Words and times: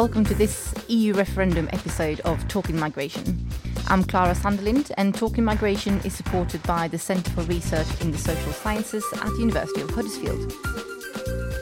welcome 0.00 0.24
to 0.24 0.34
this 0.34 0.72
EU 0.88 1.12
referendum 1.12 1.68
episode 1.74 2.20
of 2.20 2.48
Talking 2.48 2.78
Migration. 2.78 3.46
I'm 3.88 4.02
Clara 4.02 4.32
Sandelind, 4.32 4.90
and 4.96 5.14
Talking 5.14 5.44
Migration 5.44 6.00
is 6.04 6.14
supported 6.14 6.62
by 6.62 6.88
the 6.88 6.96
Centre 6.96 7.30
for 7.32 7.42
Research 7.42 7.86
in 8.00 8.10
the 8.10 8.16
Social 8.16 8.50
Sciences 8.50 9.04
at 9.16 9.26
the 9.26 9.36
University 9.38 9.82
of 9.82 9.90
Huddersfield. 9.90 10.54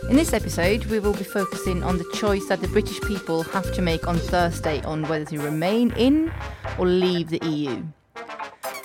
In 0.08 0.14
this 0.14 0.32
episode, 0.32 0.84
we 0.84 1.00
will 1.00 1.14
be 1.14 1.24
focusing 1.24 1.82
on 1.82 1.98
the 1.98 2.08
choice 2.14 2.46
that 2.46 2.60
the 2.60 2.68
British 2.68 3.00
people 3.00 3.42
have 3.42 3.72
to 3.74 3.82
make 3.82 4.06
on 4.06 4.18
Thursday 4.18 4.80
on 4.82 5.02
whether 5.08 5.24
to 5.24 5.40
remain 5.40 5.92
in 5.96 6.32
or 6.78 6.86
leave 6.86 7.30
the 7.30 7.44
EU. 7.44 7.82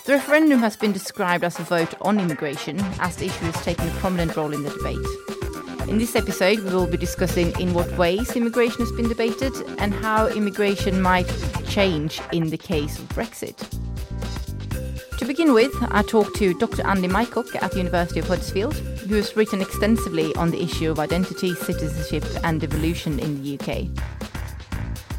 The 0.05 0.13
referendum 0.13 0.61
has 0.61 0.75
been 0.75 0.93
described 0.93 1.43
as 1.43 1.59
a 1.59 1.63
vote 1.63 1.93
on 2.01 2.20
immigration, 2.20 2.79
as 2.99 3.17
the 3.17 3.27
issue 3.27 3.45
has 3.45 3.63
taken 3.63 3.88
a 3.88 3.91
prominent 3.99 4.35
role 4.35 4.51
in 4.51 4.63
the 4.63 4.71
debate. 4.71 5.32
In 5.93 5.99
this 5.99 6.15
episode, 6.15 6.57
we 6.61 6.73
will 6.73 6.88
be 6.88 6.97
discussing 6.97 7.53
in 7.59 7.75
what 7.75 7.88
ways 7.99 8.35
immigration 8.35 8.79
has 8.79 8.91
been 8.93 9.07
debated 9.07 9.53
and 9.77 9.93
how 9.93 10.25
immigration 10.25 10.99
might 10.99 11.31
change 11.67 12.20
in 12.31 12.49
the 12.49 12.57
case 12.57 12.97
of 12.97 13.07
Brexit. 13.09 13.59
To 15.20 15.25
begin 15.25 15.53
with, 15.53 15.71
I 15.91 16.01
talked 16.01 16.35
to 16.37 16.57
Dr. 16.57 16.84
Andy 16.87 17.07
Mycock 17.07 17.55
at 17.61 17.73
the 17.73 17.77
University 17.77 18.21
of 18.21 18.27
Huddersfield, 18.27 18.73
who 18.73 19.13
has 19.13 19.37
written 19.37 19.61
extensively 19.61 20.34
on 20.35 20.49
the 20.49 20.63
issue 20.63 20.89
of 20.89 20.98
identity, 20.98 21.53
citizenship, 21.53 22.25
and 22.43 22.59
devolution 22.59 23.20
in 23.20 23.43
the 23.43 23.59
UK. 23.59 23.87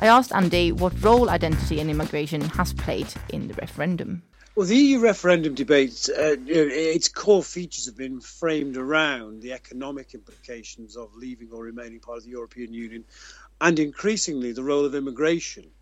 I 0.00 0.08
asked 0.08 0.32
Andy 0.32 0.72
what 0.72 1.00
role 1.04 1.30
identity 1.30 1.78
and 1.78 1.88
immigration 1.88 2.40
has 2.40 2.72
played 2.72 3.14
in 3.28 3.46
the 3.46 3.54
referendum. 3.54 4.24
Well, 4.56 4.68
the 4.68 4.76
EU 4.76 5.00
referendum 5.00 5.56
debate, 5.56 6.08
uh, 6.16 6.36
its 6.46 7.08
core 7.08 7.42
features 7.42 7.86
have 7.86 7.96
been 7.96 8.20
framed 8.20 8.76
around 8.76 9.42
the 9.42 9.52
economic 9.52 10.14
implications 10.14 10.96
of 10.96 11.16
leaving 11.16 11.50
or 11.50 11.64
remaining 11.64 11.98
part 11.98 12.18
of 12.18 12.22
the 12.22 12.30
European 12.30 12.72
Union 12.72 13.04
and 13.60 13.80
increasingly 13.80 14.52
the 14.52 14.62
role 14.62 14.84
of 14.84 14.94
immigration. 14.94 15.72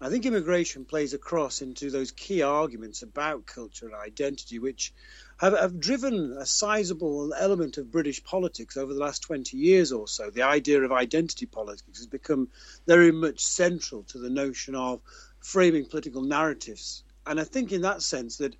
I 0.00 0.10
think 0.10 0.26
immigration 0.26 0.84
plays 0.84 1.12
across 1.12 1.60
into 1.60 1.90
those 1.90 2.12
key 2.12 2.42
arguments 2.42 3.02
about 3.02 3.46
culture 3.46 3.86
and 3.86 3.96
identity, 3.96 4.60
which 4.60 4.94
have, 5.38 5.58
have, 5.58 5.80
driven 5.80 6.36
a 6.38 6.46
sizable 6.46 7.34
element 7.34 7.78
of 7.78 7.90
British 7.90 8.22
politics 8.22 8.76
over 8.76 8.94
the 8.94 9.00
last 9.00 9.22
20 9.22 9.56
years 9.56 9.90
or 9.90 10.06
so. 10.06 10.30
The 10.30 10.42
idea 10.42 10.80
of 10.82 10.92
identity 10.92 11.46
politics 11.46 11.98
has 11.98 12.06
become 12.06 12.46
very 12.86 13.10
much 13.10 13.40
central 13.40 14.04
to 14.04 14.18
the 14.18 14.30
notion 14.30 14.76
of 14.76 15.00
framing 15.40 15.86
political 15.86 16.22
narratives 16.22 17.02
and 17.30 17.38
I 17.38 17.44
think 17.44 17.70
in 17.70 17.82
that 17.82 18.02
sense 18.02 18.38
that 18.38 18.56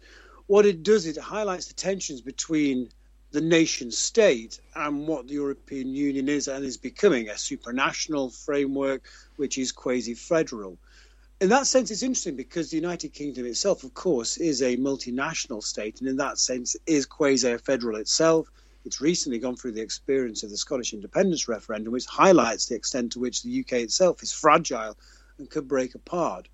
what 0.47 0.65
it 0.65 0.85
does, 0.85 1.05
it 1.05 1.17
highlights 1.17 1.67
the 1.67 1.75
tensions 1.75 2.21
between 2.21 2.89
the 3.33 3.41
nation 3.41 3.91
state 3.91 4.61
and 4.77 5.09
what 5.09 5.27
the 5.27 5.35
European 5.35 5.93
Union 5.93 6.29
is 6.29 6.47
and 6.47 6.65
is 6.65 6.77
becoming 6.77 7.29
a 7.29 7.33
supranational 7.33 8.33
framework 8.45 9.09
which 9.35 9.59
is 9.59 9.73
quasi 9.73 10.15
federal. 10.15 10.79
In 11.41 11.49
that 11.49 11.67
sense, 11.67 11.91
it's 11.91 12.05
interesting 12.05 12.37
because 12.37 12.71
the 12.71 12.77
United 12.77 13.13
Kingdom 13.13 13.45
itself, 13.45 13.83
of 13.83 13.93
course, 13.93 14.37
is 14.37 14.63
a 14.63 14.77
multinational 14.77 15.65
state 15.65 15.99
and 15.99 16.09
in 16.09 16.17
that 16.19 16.39
sense 16.39 16.77
is 16.87 17.07
quasi 17.07 17.59
federal 17.59 17.97
itself. 17.97 18.53
It's 18.85 19.01
recently 19.01 19.41
gone 19.41 19.57
through 19.57 19.73
the 19.73 19.83
experience 19.83 20.45
of 20.45 20.51
the 20.51 20.57
Scottish 20.57 20.93
independence 20.93 21.49
referendum, 21.49 21.93
which 21.93 22.07
highlights 22.07 22.67
the 22.67 22.77
extent 22.77 23.11
to 23.13 23.19
which 23.19 23.43
the 23.43 23.61
UK 23.61 23.73
itself 23.73 24.23
is 24.23 24.31
fragile 24.31 24.97
and 25.39 25.51
could 25.51 25.67
break 25.67 25.97
apart. 25.97 26.47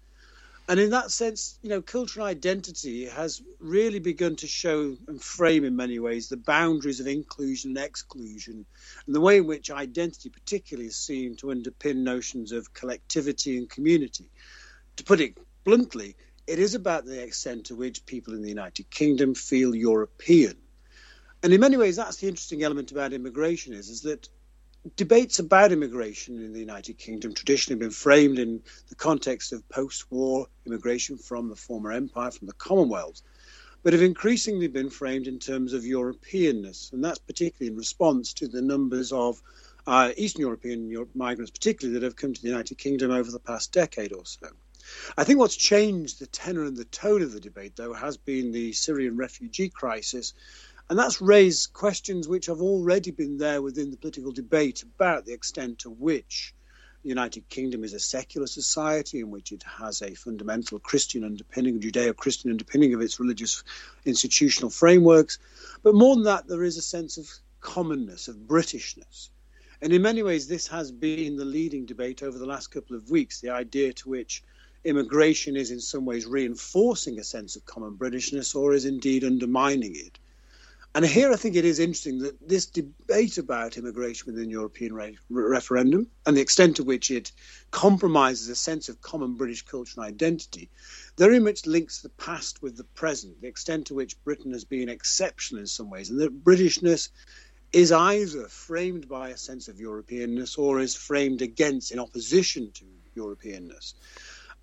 And 0.68 0.80
in 0.80 0.90
that 0.90 1.12
sense, 1.12 1.58
you 1.62 1.70
know, 1.70 1.80
cultural 1.80 2.26
identity 2.26 3.06
has 3.06 3.40
really 3.60 4.00
begun 4.00 4.34
to 4.36 4.48
show 4.48 4.96
and 5.06 5.22
frame 5.22 5.64
in 5.64 5.76
many 5.76 6.00
ways 6.00 6.28
the 6.28 6.36
boundaries 6.36 6.98
of 6.98 7.06
inclusion 7.06 7.76
and 7.76 7.86
exclusion, 7.86 8.66
and 9.06 9.14
the 9.14 9.20
way 9.20 9.36
in 9.36 9.46
which 9.46 9.70
identity, 9.70 10.28
particularly, 10.28 10.88
is 10.88 10.96
seen 10.96 11.36
to 11.36 11.48
underpin 11.48 11.98
notions 11.98 12.50
of 12.50 12.74
collectivity 12.74 13.58
and 13.58 13.70
community. 13.70 14.28
To 14.96 15.04
put 15.04 15.20
it 15.20 15.38
bluntly, 15.62 16.16
it 16.48 16.58
is 16.58 16.74
about 16.74 17.04
the 17.04 17.22
extent 17.22 17.66
to 17.66 17.76
which 17.76 18.04
people 18.04 18.34
in 18.34 18.42
the 18.42 18.48
United 18.48 18.90
Kingdom 18.90 19.34
feel 19.34 19.72
European. 19.72 20.56
And 21.44 21.52
in 21.52 21.60
many 21.60 21.76
ways, 21.76 21.94
that's 21.94 22.16
the 22.16 22.28
interesting 22.28 22.64
element 22.64 22.90
about 22.90 23.12
immigration 23.12 23.72
is, 23.72 23.88
is 23.88 24.02
that 24.02 24.28
debates 24.94 25.38
about 25.38 25.72
immigration 25.72 26.42
in 26.42 26.52
the 26.52 26.60
United 26.60 26.98
Kingdom 26.98 27.34
traditionally 27.34 27.74
have 27.74 27.80
been 27.80 27.90
framed 27.90 28.38
in 28.38 28.62
the 28.88 28.94
context 28.94 29.52
of 29.52 29.68
post-war 29.68 30.46
immigration 30.66 31.18
from 31.18 31.48
the 31.48 31.56
former 31.56 31.92
empire, 31.92 32.30
from 32.30 32.46
the 32.46 32.54
Commonwealth, 32.54 33.22
but 33.82 33.92
have 33.92 34.02
increasingly 34.02 34.68
been 34.68 34.90
framed 34.90 35.26
in 35.26 35.38
terms 35.38 35.72
of 35.72 35.82
Europeanness, 35.82 36.92
and 36.92 37.02
that's 37.02 37.18
particularly 37.18 37.72
in 37.72 37.78
response 37.78 38.32
to 38.34 38.48
the 38.48 38.62
numbers 38.62 39.12
of 39.12 39.40
uh, 39.86 40.10
Eastern 40.16 40.42
European 40.42 41.06
migrants, 41.14 41.50
particularly 41.50 41.98
that 41.98 42.04
have 42.04 42.16
come 42.16 42.34
to 42.34 42.42
the 42.42 42.48
United 42.48 42.76
Kingdom 42.78 43.10
over 43.10 43.30
the 43.30 43.38
past 43.38 43.72
decade 43.72 44.12
or 44.12 44.26
so. 44.26 44.48
I 45.16 45.24
think 45.24 45.38
what's 45.38 45.56
changed 45.56 46.20
the 46.20 46.26
tenor 46.26 46.64
and 46.64 46.76
the 46.76 46.84
tone 46.84 47.22
of 47.22 47.32
the 47.32 47.40
debate, 47.40 47.74
though, 47.76 47.92
has 47.92 48.16
been 48.16 48.52
the 48.52 48.72
Syrian 48.72 49.16
refugee 49.16 49.68
crisis 49.68 50.32
and 50.88 50.98
that's 50.98 51.20
raised 51.20 51.72
questions 51.72 52.28
which 52.28 52.46
have 52.46 52.60
already 52.60 53.10
been 53.10 53.38
there 53.38 53.60
within 53.60 53.90
the 53.90 53.96
political 53.96 54.30
debate 54.30 54.82
about 54.82 55.24
the 55.24 55.32
extent 55.32 55.80
to 55.80 55.90
which 55.90 56.54
the 57.02 57.08
United 57.08 57.48
Kingdom 57.48 57.82
is 57.82 57.92
a 57.92 57.98
secular 57.98 58.46
society 58.46 59.18
in 59.18 59.30
which 59.30 59.50
it 59.50 59.64
has 59.64 60.00
a 60.00 60.14
fundamental 60.14 60.78
Christian 60.78 61.24
underpinning, 61.24 61.80
Judeo 61.80 62.14
Christian 62.14 62.50
underpinning 62.50 62.94
of 62.94 63.00
its 63.00 63.18
religious 63.18 63.64
institutional 64.04 64.70
frameworks. 64.70 65.38
But 65.82 65.94
more 65.94 66.14
than 66.14 66.24
that, 66.24 66.46
there 66.46 66.62
is 66.62 66.76
a 66.76 66.82
sense 66.82 67.16
of 67.16 67.28
commonness, 67.60 68.28
of 68.28 68.36
Britishness. 68.46 69.30
And 69.82 69.92
in 69.92 70.02
many 70.02 70.22
ways, 70.22 70.46
this 70.46 70.68
has 70.68 70.92
been 70.92 71.36
the 71.36 71.44
leading 71.44 71.84
debate 71.84 72.22
over 72.22 72.38
the 72.38 72.46
last 72.46 72.68
couple 72.68 72.96
of 72.96 73.10
weeks 73.10 73.40
the 73.40 73.50
idea 73.50 73.92
to 73.92 74.08
which 74.08 74.42
immigration 74.84 75.56
is 75.56 75.72
in 75.72 75.80
some 75.80 76.04
ways 76.04 76.26
reinforcing 76.26 77.18
a 77.18 77.24
sense 77.24 77.56
of 77.56 77.66
common 77.66 77.96
Britishness 77.96 78.54
or 78.54 78.72
is 78.72 78.84
indeed 78.84 79.24
undermining 79.24 79.96
it. 79.96 80.18
And 80.96 81.04
here 81.04 81.30
I 81.30 81.36
think 81.36 81.56
it 81.56 81.66
is 81.66 81.78
interesting 81.78 82.20
that 82.20 82.48
this 82.48 82.64
debate 82.64 83.36
about 83.36 83.76
immigration 83.76 84.32
within 84.32 84.46
the 84.46 84.52
European 84.52 84.94
re- 84.94 85.18
referendum 85.28 86.06
and 86.24 86.34
the 86.34 86.40
extent 86.40 86.76
to 86.76 86.84
which 86.84 87.10
it 87.10 87.32
compromises 87.70 88.48
a 88.48 88.56
sense 88.56 88.88
of 88.88 89.02
common 89.02 89.34
British 89.34 89.60
culture 89.60 90.00
and 90.00 90.06
identity 90.06 90.70
very 91.18 91.38
much 91.38 91.66
links 91.66 92.00
the 92.00 92.08
past 92.08 92.62
with 92.62 92.78
the 92.78 92.84
present, 92.84 93.42
the 93.42 93.46
extent 93.46 93.88
to 93.88 93.94
which 93.94 94.24
Britain 94.24 94.54
has 94.54 94.64
been 94.64 94.88
exceptional 94.88 95.60
in 95.60 95.66
some 95.66 95.90
ways, 95.90 96.08
and 96.08 96.18
that 96.18 96.42
Britishness 96.42 97.10
is 97.74 97.92
either 97.92 98.48
framed 98.48 99.06
by 99.06 99.28
a 99.28 99.36
sense 99.36 99.68
of 99.68 99.76
Europeanness 99.76 100.56
or 100.56 100.80
is 100.80 100.94
framed 100.94 101.42
against 101.42 101.92
in 101.92 101.98
opposition 101.98 102.72
to 102.72 102.86
Europeanness. 103.14 103.92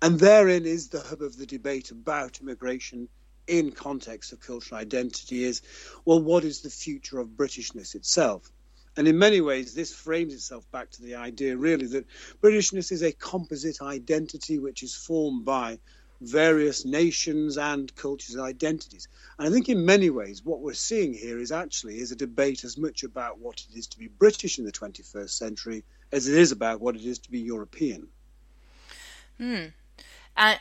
And 0.02 0.18
therein 0.18 0.66
is 0.66 0.88
the 0.88 1.00
hub 1.00 1.22
of 1.22 1.36
the 1.36 1.46
debate 1.46 1.92
about 1.92 2.40
immigration 2.40 3.08
in 3.46 3.72
context 3.72 4.32
of 4.32 4.40
cultural 4.40 4.80
identity 4.80 5.44
is 5.44 5.62
well, 6.04 6.20
what 6.20 6.44
is 6.44 6.60
the 6.60 6.70
future 6.70 7.18
of 7.18 7.28
Britishness 7.28 7.94
itself? 7.94 8.50
And 8.96 9.08
in 9.08 9.18
many 9.18 9.40
ways, 9.40 9.74
this 9.74 9.92
frames 9.92 10.32
itself 10.32 10.70
back 10.70 10.90
to 10.92 11.02
the 11.02 11.16
idea, 11.16 11.56
really, 11.56 11.86
that 11.86 12.06
Britishness 12.40 12.92
is 12.92 13.02
a 13.02 13.12
composite 13.12 13.82
identity 13.82 14.58
which 14.58 14.82
is 14.82 14.94
formed 14.94 15.44
by 15.44 15.78
various 16.20 16.84
nations 16.84 17.58
and 17.58 17.94
cultures 17.96 18.34
and 18.34 18.44
identities. 18.44 19.08
And 19.38 19.48
I 19.48 19.50
think 19.50 19.68
in 19.68 19.84
many 19.84 20.10
ways, 20.10 20.44
what 20.44 20.60
we're 20.60 20.74
seeing 20.74 21.12
here 21.12 21.38
is 21.38 21.52
actually 21.52 21.98
is 21.98 22.12
a 22.12 22.16
debate 22.16 22.64
as 22.64 22.78
much 22.78 23.02
about 23.02 23.38
what 23.40 23.64
it 23.68 23.76
is 23.76 23.88
to 23.88 23.98
be 23.98 24.08
British 24.08 24.58
in 24.58 24.64
the 24.64 24.72
21st 24.72 25.30
century 25.30 25.84
as 26.12 26.28
it 26.28 26.38
is 26.38 26.52
about 26.52 26.80
what 26.80 26.94
it 26.94 27.04
is 27.04 27.18
to 27.18 27.30
be 27.30 27.40
European. 27.40 28.08
Hmm. 29.38 29.64
Uh, 30.36 30.54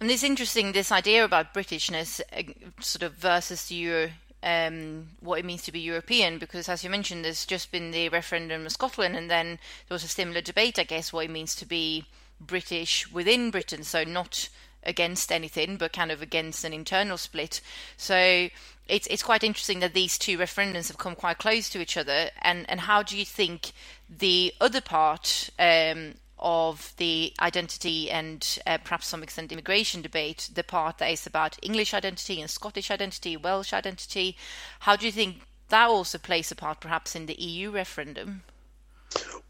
and 0.00 0.10
it's 0.10 0.22
interesting 0.22 0.72
this 0.72 0.92
idea 0.92 1.24
about 1.24 1.54
Britishness, 1.54 2.20
uh, 2.32 2.42
sort 2.80 3.02
of 3.02 3.14
versus 3.14 3.66
the 3.66 3.74
Euro, 3.76 4.10
um, 4.42 5.08
what 5.20 5.38
it 5.38 5.44
means 5.44 5.62
to 5.62 5.72
be 5.72 5.80
European, 5.80 6.38
because 6.38 6.68
as 6.68 6.84
you 6.84 6.90
mentioned, 6.90 7.24
there's 7.24 7.44
just 7.46 7.72
been 7.72 7.90
the 7.90 8.08
referendum 8.08 8.62
in 8.62 8.70
Scotland, 8.70 9.16
and 9.16 9.30
then 9.30 9.58
there 9.88 9.94
was 9.94 10.04
a 10.04 10.08
similar 10.08 10.40
debate, 10.40 10.78
I 10.78 10.84
guess, 10.84 11.12
what 11.12 11.24
it 11.24 11.30
means 11.30 11.54
to 11.56 11.66
be 11.66 12.04
British 12.40 13.10
within 13.10 13.50
Britain, 13.50 13.82
so 13.82 14.04
not 14.04 14.48
against 14.84 15.32
anything, 15.32 15.76
but 15.76 15.92
kind 15.92 16.10
of 16.10 16.22
against 16.22 16.64
an 16.64 16.72
internal 16.72 17.18
split. 17.18 17.60
So 17.96 18.48
it's 18.86 19.06
it's 19.08 19.22
quite 19.22 19.44
interesting 19.44 19.80
that 19.80 19.94
these 19.94 20.18
two 20.18 20.38
referendums 20.38 20.88
have 20.88 20.98
come 20.98 21.14
quite 21.14 21.38
close 21.38 21.68
to 21.70 21.80
each 21.80 21.96
other. 21.96 22.30
And 22.40 22.68
and 22.70 22.80
how 22.80 23.02
do 23.02 23.16
you 23.16 23.24
think 23.24 23.72
the 24.08 24.54
other 24.60 24.80
part 24.80 25.50
um, 25.58 26.14
of 26.40 26.94
the 26.96 27.32
identity 27.40 28.10
and 28.10 28.58
uh, 28.66 28.78
perhaps 28.78 29.06
some 29.06 29.22
extent 29.22 29.52
immigration 29.52 30.02
debate, 30.02 30.50
the 30.54 30.64
part 30.64 30.98
that 30.98 31.10
is 31.10 31.26
about 31.26 31.58
English 31.62 31.94
identity 31.94 32.40
and 32.40 32.50
Scottish 32.50 32.90
identity, 32.90 33.36
Welsh 33.36 33.72
identity. 33.72 34.36
How 34.80 34.96
do 34.96 35.06
you 35.06 35.12
think 35.12 35.42
that 35.68 35.88
also 35.88 36.18
plays 36.18 36.50
a 36.50 36.56
part 36.56 36.80
perhaps 36.80 37.14
in 37.14 37.26
the 37.26 37.34
EU 37.34 37.70
referendum? 37.70 38.42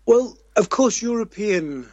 Well, 0.06 0.38
of 0.56 0.68
course, 0.68 1.02
European 1.02 1.88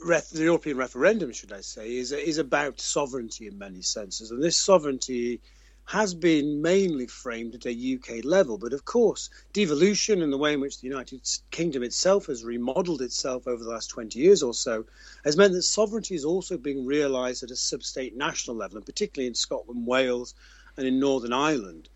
the 0.00 0.42
European 0.42 0.76
referendum, 0.76 1.32
should 1.32 1.52
I 1.52 1.60
say, 1.60 1.96
is 1.96 2.12
is 2.12 2.38
about 2.38 2.80
sovereignty 2.80 3.46
in 3.46 3.56
many 3.58 3.82
senses, 3.82 4.30
and 4.30 4.42
this 4.42 4.56
sovereignty 4.56 5.40
has 5.84 6.14
been 6.14 6.62
mainly 6.62 7.06
framed 7.06 7.54
at 7.54 7.66
a 7.66 7.94
UK 7.94 8.24
level. 8.24 8.56
But 8.56 8.72
of 8.72 8.84
course, 8.84 9.30
devolution 9.52 10.22
and 10.22 10.32
the 10.32 10.38
way 10.38 10.54
in 10.54 10.60
which 10.60 10.80
the 10.80 10.88
United 10.88 11.20
Kingdom 11.50 11.82
itself 11.82 12.26
has 12.26 12.44
remodeled 12.44 13.02
itself 13.02 13.46
over 13.46 13.62
the 13.62 13.70
last 13.70 13.88
20 13.88 14.18
years 14.18 14.42
or 14.42 14.54
so 14.54 14.86
has 15.24 15.36
meant 15.36 15.52
that 15.52 15.62
sovereignty 15.62 16.14
is 16.14 16.24
also 16.24 16.56
being 16.56 16.86
realised 16.86 17.42
at 17.42 17.50
a 17.50 17.56
sub 17.56 17.82
state 17.82 18.16
national 18.16 18.56
level, 18.56 18.78
and 18.78 18.86
particularly 18.86 19.26
in 19.26 19.34
Scotland, 19.34 19.86
Wales, 19.86 20.34
and 20.76 20.86
in 20.86 20.98
Northern 20.98 21.32
Ireland. 21.32 21.88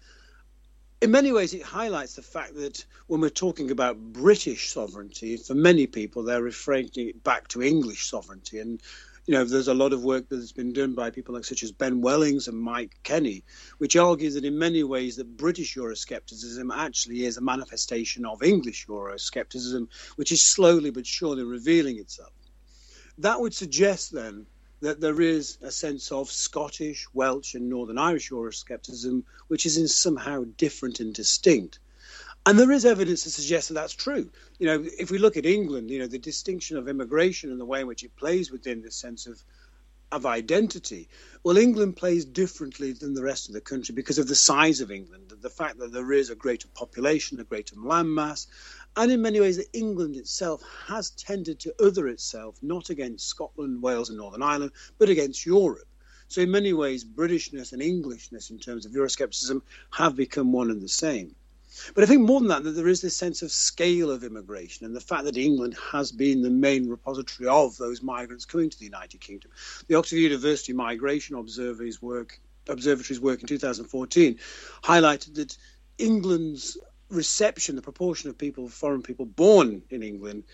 In 1.00 1.10
many 1.10 1.30
ways, 1.30 1.52
it 1.52 1.62
highlights 1.62 2.14
the 2.14 2.22
fact 2.22 2.54
that 2.56 2.84
when 3.06 3.20
we're 3.20 3.28
talking 3.28 3.70
about 3.70 3.98
British 3.98 4.72
sovereignty, 4.72 5.36
for 5.36 5.54
many 5.54 5.86
people, 5.86 6.22
they're 6.22 6.42
referring 6.42 6.90
it 6.94 7.22
back 7.22 7.48
to 7.48 7.62
English 7.62 8.06
sovereignty. 8.06 8.58
And 8.58 8.80
you 9.26 9.34
know, 9.34 9.44
there's 9.44 9.67
a 9.67 9.75
lot 9.75 9.93
of 9.93 10.05
work 10.05 10.28
that 10.28 10.37
has 10.37 10.52
been 10.52 10.73
done 10.73 10.94
by 10.94 11.11
people 11.11 11.34
like 11.34 11.44
such 11.44 11.64
as 11.64 11.73
Ben 11.73 12.00
Wellings 12.00 12.46
and 12.46 12.56
Mike 12.56 12.96
Kenny, 13.02 13.43
which 13.78 13.96
argues 13.96 14.34
that 14.34 14.44
in 14.44 14.56
many 14.56 14.84
ways 14.84 15.17
that 15.17 15.37
British 15.37 15.75
Euroscepticism 15.75 16.70
actually 16.73 17.25
is 17.25 17.37
a 17.37 17.40
manifestation 17.40 18.25
of 18.25 18.44
English 18.44 18.87
Euroscepticism, 18.87 19.88
which 20.14 20.31
is 20.31 20.44
slowly 20.44 20.90
but 20.90 21.06
surely 21.06 21.43
revealing 21.43 21.99
itself. 21.99 22.32
That 23.19 23.40
would 23.40 23.55
suggest 23.55 24.12
then 24.12 24.46
that 24.81 25.00
there 25.00 25.20
is 25.20 25.58
a 25.61 25.72
sense 25.72 26.12
of 26.12 26.31
Scottish, 26.31 27.06
Welsh, 27.12 27.55
and 27.55 27.69
Northern 27.69 27.99
Irish 27.99 28.31
Euroscepticism, 28.31 29.25
which 29.49 29.67
is 29.67 29.76
in 29.76 29.88
somehow 29.88 30.44
different 30.56 31.00
and 31.00 31.12
distinct. 31.12 31.81
And 32.46 32.56
there 32.56 32.70
is 32.70 32.84
evidence 32.84 33.25
to 33.25 33.31
suggest 33.31 33.69
that 33.69 33.75
that's 33.75 33.93
true. 33.93 34.31
You 34.60 34.66
know, 34.66 34.84
if 34.98 35.10
we 35.10 35.19
look 35.19 35.37
at 35.37 35.44
England, 35.44 35.90
you 35.90 35.98
know, 35.98 36.06
the 36.06 36.19
distinction 36.19 36.76
of 36.76 36.87
immigration 36.87 37.50
and 37.50 37.60
the 37.60 37.64
way 37.64 37.81
in 37.81 37.88
which 37.88 38.04
it 38.04 38.14
plays 38.14 38.52
within 38.52 38.82
this 38.82 38.94
sense 38.94 39.26
of 39.26 39.43
of 40.12 40.25
identity. 40.25 41.08
Well, 41.43 41.56
England 41.56 41.96
plays 41.96 42.25
differently 42.25 42.93
than 42.93 43.14
the 43.14 43.25
rest 43.25 43.48
of 43.48 43.54
the 43.54 43.60
country 43.60 43.93
because 43.93 44.19
of 44.19 44.28
the 44.28 44.37
size 44.37 44.81
of 44.81 44.93
England, 44.93 45.32
the 45.40 45.50
fact 45.50 45.78
that 45.78 45.93
there 45.93 46.12
is 46.12 46.31
a 46.31 46.37
greater 46.37 46.69
population, 46.69 47.40
a 47.40 47.44
greater 47.44 47.75
landmass, 47.75 48.46
and 48.96 49.10
in 49.10 49.20
many 49.20 49.40
ways 49.40 49.56
that 49.56 49.66
England 49.72 50.14
itself 50.14 50.62
has 50.87 51.10
tended 51.10 51.58
to 51.58 51.75
other 51.84 52.06
itself, 52.06 52.56
not 52.62 52.88
against 52.88 53.26
Scotland, 53.26 53.82
Wales, 53.82 54.08
and 54.08 54.19
Northern 54.19 54.43
Ireland, 54.43 54.70
but 54.98 55.08
against 55.08 55.44
Europe. 55.44 55.88
So, 56.28 56.40
in 56.40 56.52
many 56.52 56.72
ways, 56.72 57.04
Britishness 57.04 57.72
and 57.72 57.82
Englishness 57.82 58.50
in 58.50 58.58
terms 58.60 58.87
of 58.87 58.93
Euroscepticism 58.93 59.62
have 59.90 60.14
become 60.14 60.52
one 60.52 60.70
and 60.70 60.81
the 60.81 60.88
same. 60.88 61.34
But 61.94 62.05
I 62.05 62.06
think 62.06 62.23
more 62.23 62.40
than 62.40 62.49
that, 62.49 62.64
that 62.64 62.73
there 62.73 62.88
is 62.88 63.00
this 63.00 63.17
sense 63.17 63.43
of 63.43 63.52
scale 63.52 64.11
of 64.11 64.25
immigration 64.25 64.87
and 64.87 64.94
the 64.94 65.00
fact 65.00 65.25
that 65.25 65.37
England 65.37 65.76
has 65.93 66.12
been 66.12 66.43
the 66.43 66.50
main 66.50 66.88
repository 66.88 67.49
of 67.49 67.76
those 67.76 68.02
migrants 68.02 68.44
coming 68.44 68.70
to 68.70 68.78
the 68.78 68.84
United 68.84 69.20
Kingdom. 69.20 69.50
The 69.88 69.94
Oxford 69.96 70.17
University 70.17 70.73
Migration 70.73 71.37
Observatory's 71.37 72.00
work, 72.00 72.40
Observatory's 72.69 73.20
work 73.20 73.40
in 73.40 73.46
2014 73.46 74.38
highlighted 74.82 75.34
that 75.34 75.56
England's 75.99 76.78
reception, 77.08 77.76
the 77.76 77.82
proportion 77.82 78.31
of 78.31 78.38
people, 78.38 78.69
foreign 78.69 79.02
people 79.02 79.26
born 79.26 79.82
in 79.90 80.02
England, 80.02 80.44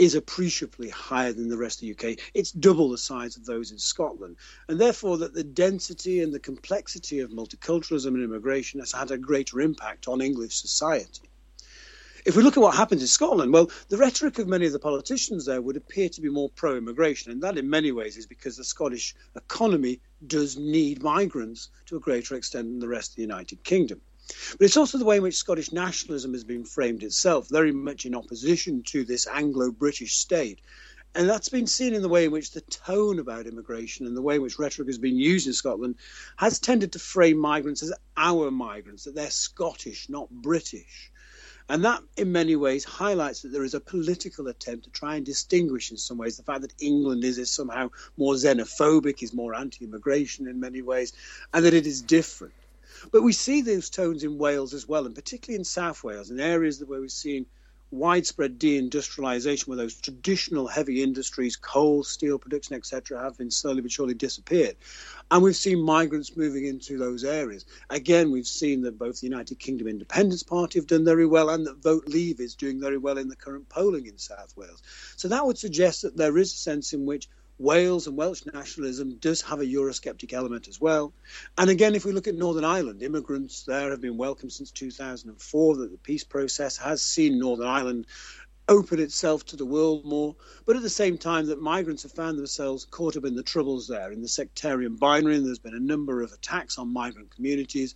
is 0.00 0.14
appreciably 0.14 0.88
higher 0.88 1.30
than 1.30 1.50
the 1.50 1.58
rest 1.58 1.82
of 1.82 1.86
the 1.86 1.92
UK. 1.92 2.18
It's 2.32 2.52
double 2.52 2.88
the 2.88 2.96
size 2.96 3.36
of 3.36 3.44
those 3.44 3.70
in 3.70 3.78
Scotland. 3.78 4.36
And 4.66 4.80
therefore, 4.80 5.18
that 5.18 5.34
the 5.34 5.44
density 5.44 6.22
and 6.22 6.32
the 6.32 6.40
complexity 6.40 7.20
of 7.20 7.30
multiculturalism 7.30 8.06
and 8.06 8.24
immigration 8.24 8.80
has 8.80 8.92
had 8.92 9.10
a 9.10 9.18
greater 9.18 9.60
impact 9.60 10.08
on 10.08 10.22
English 10.22 10.56
society. 10.56 11.28
If 12.24 12.34
we 12.34 12.42
look 12.42 12.56
at 12.56 12.62
what 12.62 12.74
happens 12.74 13.02
in 13.02 13.08
Scotland, 13.08 13.52
well, 13.52 13.70
the 13.90 13.98
rhetoric 13.98 14.38
of 14.38 14.48
many 14.48 14.64
of 14.64 14.72
the 14.72 14.78
politicians 14.78 15.44
there 15.44 15.60
would 15.60 15.76
appear 15.76 16.08
to 16.08 16.22
be 16.22 16.30
more 16.30 16.48
pro 16.48 16.78
immigration. 16.78 17.30
And 17.30 17.42
that, 17.42 17.58
in 17.58 17.68
many 17.68 17.92
ways, 17.92 18.16
is 18.16 18.26
because 18.26 18.56
the 18.56 18.64
Scottish 18.64 19.14
economy 19.36 20.00
does 20.26 20.56
need 20.56 21.02
migrants 21.02 21.68
to 21.86 21.96
a 21.96 22.00
greater 22.00 22.36
extent 22.36 22.68
than 22.68 22.78
the 22.78 22.88
rest 22.88 23.10
of 23.10 23.16
the 23.16 23.22
United 23.22 23.62
Kingdom. 23.64 24.00
But 24.52 24.64
it's 24.64 24.76
also 24.76 24.98
the 24.98 25.04
way 25.04 25.16
in 25.16 25.22
which 25.22 25.36
Scottish 25.36 25.72
nationalism 25.72 26.32
has 26.32 26.44
been 26.44 26.64
framed 26.64 27.02
itself, 27.02 27.48
very 27.48 27.72
much 27.72 28.06
in 28.06 28.14
opposition 28.14 28.82
to 28.84 29.04
this 29.04 29.26
Anglo 29.26 29.70
British 29.70 30.16
state. 30.16 30.60
And 31.14 31.28
that's 31.28 31.48
been 31.48 31.66
seen 31.66 31.94
in 31.94 32.02
the 32.02 32.08
way 32.08 32.26
in 32.26 32.30
which 32.30 32.52
the 32.52 32.60
tone 32.60 33.18
about 33.18 33.46
immigration 33.46 34.06
and 34.06 34.16
the 34.16 34.22
way 34.22 34.36
in 34.36 34.42
which 34.42 34.58
rhetoric 34.58 34.88
has 34.88 34.98
been 34.98 35.16
used 35.16 35.48
in 35.48 35.52
Scotland 35.52 35.96
has 36.36 36.60
tended 36.60 36.92
to 36.92 37.00
frame 37.00 37.36
migrants 37.36 37.82
as 37.82 37.92
our 38.16 38.50
migrants, 38.50 39.04
that 39.04 39.16
they're 39.16 39.30
Scottish, 39.30 40.08
not 40.08 40.30
British. 40.30 41.10
And 41.68 41.84
that, 41.84 42.02
in 42.16 42.32
many 42.32 42.56
ways, 42.56 42.84
highlights 42.84 43.42
that 43.42 43.52
there 43.52 43.64
is 43.64 43.74
a 43.74 43.80
political 43.80 44.48
attempt 44.48 44.84
to 44.84 44.90
try 44.90 45.16
and 45.16 45.24
distinguish, 45.26 45.90
in 45.90 45.96
some 45.96 46.18
ways, 46.18 46.36
the 46.36 46.42
fact 46.42 46.62
that 46.62 46.74
England 46.80 47.22
is, 47.22 47.38
is 47.38 47.50
somehow 47.50 47.90
more 48.16 48.34
xenophobic, 48.34 49.22
is 49.22 49.32
more 49.32 49.54
anti 49.54 49.84
immigration 49.84 50.48
in 50.48 50.58
many 50.58 50.82
ways, 50.82 51.12
and 51.54 51.64
that 51.64 51.74
it 51.74 51.86
is 51.86 52.02
different. 52.02 52.54
But 53.12 53.22
we 53.22 53.32
see 53.32 53.60
those 53.62 53.90
tones 53.90 54.24
in 54.24 54.38
Wales 54.38 54.74
as 54.74 54.88
well, 54.88 55.06
and 55.06 55.14
particularly 55.14 55.58
in 55.58 55.64
South 55.64 56.04
Wales, 56.04 56.30
in 56.30 56.40
areas 56.40 56.82
where 56.84 57.00
we've 57.00 57.10
seen 57.10 57.46
widespread 57.92 58.58
deindustrialization, 58.58 59.66
where 59.66 59.76
those 59.76 60.00
traditional 60.00 60.68
heavy 60.68 61.02
industries, 61.02 61.56
coal, 61.56 62.04
steel 62.04 62.38
production, 62.38 62.76
etc., 62.76 63.20
have 63.20 63.36
been 63.36 63.50
slowly 63.50 63.80
but 63.80 63.90
surely 63.90 64.14
disappeared. 64.14 64.76
And 65.30 65.42
we've 65.42 65.56
seen 65.56 65.82
migrants 65.82 66.36
moving 66.36 66.66
into 66.66 66.98
those 66.98 67.24
areas. 67.24 67.64
Again, 67.88 68.30
we've 68.30 68.46
seen 68.46 68.82
that 68.82 68.98
both 68.98 69.20
the 69.20 69.26
United 69.26 69.58
Kingdom 69.58 69.88
Independence 69.88 70.42
Party 70.42 70.78
have 70.78 70.86
done 70.86 71.04
very 71.04 71.26
well 71.26 71.50
and 71.50 71.66
that 71.66 71.82
Vote 71.82 72.06
Leave 72.06 72.40
is 72.40 72.54
doing 72.54 72.80
very 72.80 72.98
well 72.98 73.18
in 73.18 73.28
the 73.28 73.36
current 73.36 73.68
polling 73.68 74.06
in 74.06 74.18
South 74.18 74.56
Wales. 74.56 74.82
So 75.16 75.28
that 75.28 75.44
would 75.44 75.58
suggest 75.58 76.02
that 76.02 76.16
there 76.16 76.38
is 76.38 76.52
a 76.52 76.56
sense 76.56 76.92
in 76.92 77.06
which 77.06 77.28
Wales 77.60 78.06
and 78.06 78.16
Welsh 78.16 78.46
nationalism 78.46 79.18
does 79.18 79.42
have 79.42 79.60
a 79.60 79.66
Eurosceptic 79.66 80.32
element 80.32 80.66
as 80.66 80.80
well. 80.80 81.12
And 81.58 81.68
again, 81.68 81.94
if 81.94 82.06
we 82.06 82.12
look 82.12 82.26
at 82.26 82.34
Northern 82.34 82.64
Ireland, 82.64 83.02
immigrants 83.02 83.64
there 83.64 83.90
have 83.90 84.00
been 84.00 84.16
welcome 84.16 84.48
since 84.48 84.70
2004. 84.70 85.76
That 85.76 85.92
the 85.92 85.98
peace 85.98 86.24
process 86.24 86.78
has 86.78 87.02
seen 87.02 87.38
Northern 87.38 87.66
Ireland 87.66 88.06
open 88.66 89.00
itself 89.00 89.44
to 89.44 89.56
the 89.56 89.66
world 89.66 90.06
more, 90.06 90.36
but 90.64 90.76
at 90.76 90.82
the 90.82 90.88
same 90.88 91.18
time 91.18 91.46
that 91.46 91.60
migrants 91.60 92.04
have 92.04 92.12
found 92.12 92.38
themselves 92.38 92.86
caught 92.86 93.16
up 93.16 93.24
in 93.24 93.34
the 93.34 93.42
troubles 93.42 93.88
there, 93.88 94.12
in 94.12 94.22
the 94.22 94.28
sectarian 94.28 94.94
binary, 94.94 95.36
and 95.36 95.44
there's 95.44 95.58
been 95.58 95.74
a 95.74 95.80
number 95.80 96.22
of 96.22 96.32
attacks 96.32 96.78
on 96.78 96.92
migrant 96.92 97.34
communities. 97.34 97.94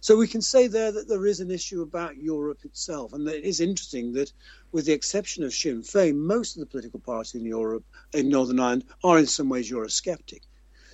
So 0.00 0.16
we 0.16 0.28
can 0.28 0.40
say 0.40 0.68
there 0.68 0.92
that 0.92 1.08
there 1.08 1.26
is 1.26 1.40
an 1.40 1.50
issue 1.50 1.82
about 1.82 2.16
Europe 2.16 2.64
itself, 2.64 3.12
and 3.12 3.28
it 3.28 3.44
is 3.44 3.60
interesting 3.60 4.12
that, 4.14 4.32
with 4.72 4.86
the 4.86 4.92
exception 4.92 5.44
of 5.44 5.52
Sinn 5.52 5.82
Féin, 5.82 6.16
most 6.16 6.56
of 6.56 6.60
the 6.60 6.66
political 6.66 6.98
parties 6.98 7.34
in 7.34 7.44
Europe, 7.44 7.84
in 8.12 8.28
Northern 8.28 8.58
Ireland, 8.58 8.84
are 9.04 9.18
in 9.18 9.26
some 9.26 9.48
ways 9.48 9.70
Eurosceptic. 9.70 10.40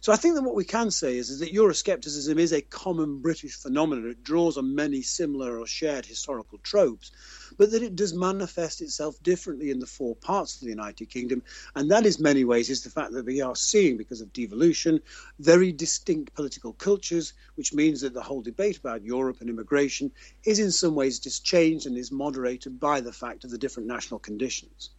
So 0.01 0.13
I 0.13 0.17
think 0.17 0.37
that 0.37 0.43
what 0.43 0.55
we 0.55 0.65
can 0.65 0.91
say 0.91 1.17
is, 1.17 1.29
is 1.29 1.41
that 1.41 1.53
Euroscepticism 1.53 2.39
is 2.39 2.53
a 2.53 2.63
common 2.63 3.21
British 3.21 3.57
phenomenon. 3.57 4.11
It 4.11 4.23
draws 4.23 4.57
on 4.57 4.75
many 4.75 5.03
similar 5.03 5.59
or 5.59 5.67
shared 5.67 6.07
historical 6.07 6.59
tropes, 6.59 7.11
but 7.57 7.73
that 7.73 7.83
it 7.83 7.97
does 7.97 8.15
manifest 8.15 8.81
itself 8.81 9.21
differently 9.23 9.71
in 9.71 9.81
the 9.81 9.87
four 9.87 10.15
parts 10.15 10.55
of 10.55 10.61
the 10.61 10.69
United 10.69 11.11
Kingdom. 11.11 11.43
And 11.75 11.91
that, 11.91 12.07
in 12.07 12.13
many 12.21 12.45
ways, 12.45 12.71
is 12.71 12.83
the 12.83 12.91
fact 12.91 13.13
that 13.13 13.27
we 13.27 13.41
are 13.41 13.57
seeing, 13.57 13.97
because 13.97 14.21
of 14.21 14.33
devolution, 14.33 15.01
very 15.41 15.73
distinct 15.73 16.35
political 16.35 16.73
cultures, 16.75 17.33
which 17.57 17.75
means 17.75 18.01
that 18.03 18.15
the 18.15 18.23
whole 18.23 18.43
debate 18.43 18.79
about 18.79 19.03
Europe 19.03 19.41
and 19.41 19.51
immigration 19.51 20.13
is 20.45 20.61
in 20.61 20.71
some 20.71 20.95
ways 20.95 21.19
just 21.19 21.45
changed 21.45 21.87
and 21.87 21.97
is 21.97 22.13
moderated 22.13 22.79
by 22.79 23.01
the 23.01 23.13
fact 23.13 23.45
of 23.45 23.51
the 23.51 23.59
different 23.59 23.89
national 23.89 24.21
conditions. 24.21 24.91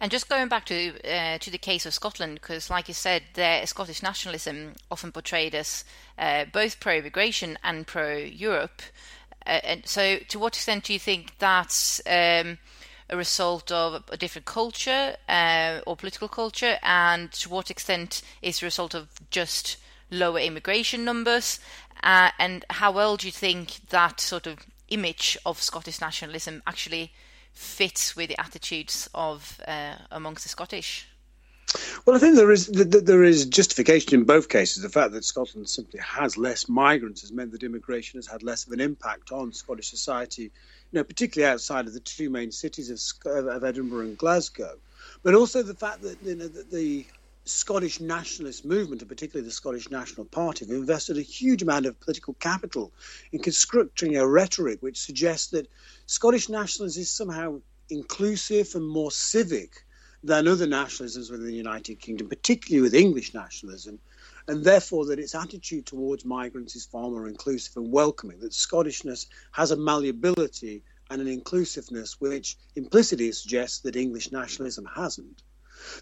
And 0.00 0.10
just 0.10 0.28
going 0.28 0.48
back 0.48 0.66
to 0.66 0.92
uh, 1.08 1.38
to 1.38 1.50
the 1.50 1.58
case 1.58 1.86
of 1.86 1.94
Scotland, 1.94 2.34
because 2.34 2.68
like 2.68 2.88
you 2.88 2.94
said, 2.94 3.22
Scottish 3.64 4.02
nationalism 4.02 4.74
often 4.90 5.12
portrayed 5.12 5.54
as 5.54 5.84
uh, 6.18 6.44
both 6.52 6.80
pro-immigration 6.80 7.58
and 7.62 7.86
pro-Europe. 7.86 8.82
Uh, 9.46 9.60
and 9.62 9.86
so, 9.86 10.18
to 10.28 10.38
what 10.38 10.56
extent 10.56 10.84
do 10.84 10.92
you 10.92 10.98
think 10.98 11.38
that's 11.38 12.00
um, 12.06 12.58
a 13.08 13.16
result 13.16 13.70
of 13.70 14.02
a 14.10 14.16
different 14.16 14.46
culture 14.46 15.16
uh, 15.28 15.80
or 15.86 15.96
political 15.96 16.28
culture, 16.28 16.78
and 16.82 17.30
to 17.32 17.48
what 17.48 17.70
extent 17.70 18.22
is 18.42 18.62
a 18.62 18.66
result 18.66 18.94
of 18.94 19.08
just 19.30 19.76
lower 20.10 20.40
immigration 20.40 21.04
numbers? 21.04 21.60
Uh, 22.02 22.30
and 22.38 22.64
how 22.70 22.90
well 22.90 23.16
do 23.16 23.26
you 23.26 23.32
think 23.32 23.88
that 23.90 24.20
sort 24.20 24.46
of 24.46 24.58
image 24.88 25.38
of 25.46 25.62
Scottish 25.62 26.00
nationalism 26.00 26.62
actually 26.66 27.12
fits 27.54 28.14
with 28.16 28.28
the 28.28 28.40
attitudes 28.40 29.08
of 29.14 29.60
uh, 29.66 29.94
amongst 30.10 30.42
the 30.42 30.48
Scottish? 30.48 31.06
Well, 32.04 32.14
I 32.14 32.18
think 32.18 32.36
there 32.36 32.52
is 32.52 32.68
there 32.68 33.24
is 33.24 33.46
justification 33.46 34.14
in 34.14 34.24
both 34.24 34.48
cases. 34.48 34.82
The 34.82 34.88
fact 34.88 35.12
that 35.12 35.24
Scotland 35.24 35.68
simply 35.68 36.00
has 36.00 36.36
less 36.36 36.68
migrants 36.68 37.22
has 37.22 37.32
meant 37.32 37.52
that 37.52 37.62
immigration 37.62 38.18
has 38.18 38.26
had 38.26 38.42
less 38.42 38.66
of 38.66 38.72
an 38.72 38.80
impact 38.80 39.32
on 39.32 39.52
Scottish 39.52 39.88
society, 39.88 40.42
you 40.42 40.50
know, 40.92 41.04
particularly 41.04 41.52
outside 41.52 41.86
of 41.86 41.94
the 41.94 42.00
two 42.00 42.30
main 42.30 42.52
cities 42.52 42.90
of, 43.24 43.46
of 43.48 43.64
Edinburgh 43.64 44.06
and 44.06 44.18
Glasgow. 44.18 44.76
But 45.22 45.34
also 45.34 45.62
the 45.62 45.74
fact 45.74 46.02
that 46.02 46.18
you 46.22 46.36
know 46.36 46.48
that 46.48 46.70
the 46.70 47.06
Scottish 47.46 48.00
nationalist 48.00 48.64
movement, 48.64 49.02
and 49.02 49.08
particularly 49.08 49.46
the 49.46 49.52
Scottish 49.52 49.90
National 49.90 50.24
Party, 50.24 50.64
have 50.64 50.74
invested 50.74 51.18
a 51.18 51.22
huge 51.22 51.60
amount 51.60 51.84
of 51.84 52.00
political 52.00 52.32
capital 52.34 52.90
in 53.32 53.38
constructing 53.38 54.16
a 54.16 54.26
rhetoric 54.26 54.80
which 54.80 54.98
suggests 54.98 55.48
that 55.48 55.68
Scottish 56.06 56.48
nationalism 56.48 57.02
is 57.02 57.10
somehow 57.10 57.60
inclusive 57.90 58.74
and 58.74 58.88
more 58.88 59.10
civic 59.10 59.84
than 60.22 60.48
other 60.48 60.66
nationalisms 60.66 61.30
within 61.30 61.46
the 61.46 61.54
United 61.54 62.00
Kingdom, 62.00 62.30
particularly 62.30 62.80
with 62.80 62.94
English 62.94 63.34
nationalism, 63.34 63.98
and 64.48 64.64
therefore 64.64 65.04
that 65.04 65.18
its 65.18 65.34
attitude 65.34 65.84
towards 65.84 66.24
migrants 66.24 66.74
is 66.74 66.86
far 66.86 67.10
more 67.10 67.28
inclusive 67.28 67.76
and 67.76 67.92
welcoming, 67.92 68.38
that 68.40 68.54
Scottishness 68.54 69.26
has 69.52 69.70
a 69.70 69.76
malleability 69.76 70.82
and 71.10 71.20
an 71.20 71.28
inclusiveness 71.28 72.18
which 72.18 72.56
implicitly 72.74 73.30
suggests 73.32 73.80
that 73.80 73.96
English 73.96 74.32
nationalism 74.32 74.86
hasn't. 74.86 75.42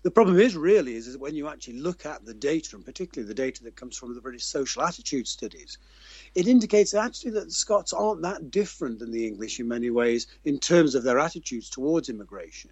The 0.03 0.11
problem 0.11 0.39
is 0.39 0.57
really 0.57 0.95
is, 0.95 1.07
is 1.07 1.19
when 1.19 1.35
you 1.35 1.49
actually 1.49 1.79
look 1.79 2.07
at 2.07 2.25
the 2.25 2.35
data, 2.35 2.77
and 2.77 2.85
particularly 2.85 3.27
the 3.27 3.35
data 3.35 3.65
that 3.65 3.77
comes 3.77 3.97
from 3.97 4.15
the 4.15 4.21
British 4.21 4.45
social 4.45 4.83
attitude 4.83 5.27
studies, 5.27 5.79
it 6.35 6.47
indicates 6.47 6.95
actually 6.95 7.33
that 7.33 7.47
the 7.47 7.53
Scots 7.53 7.93
aren't 7.93 8.23
that 8.23 8.51
different 8.51 8.99
than 8.99 9.11
the 9.11 9.27
English 9.27 9.61
in 9.61 9.69
many 9.69 9.91
ways 9.91 10.27
in 10.45 10.59
terms 10.59 10.95
of 10.95 11.05
their 11.05 11.19
attitudes 11.19 11.71
towards 11.71 12.09
immigration. 12.09 12.71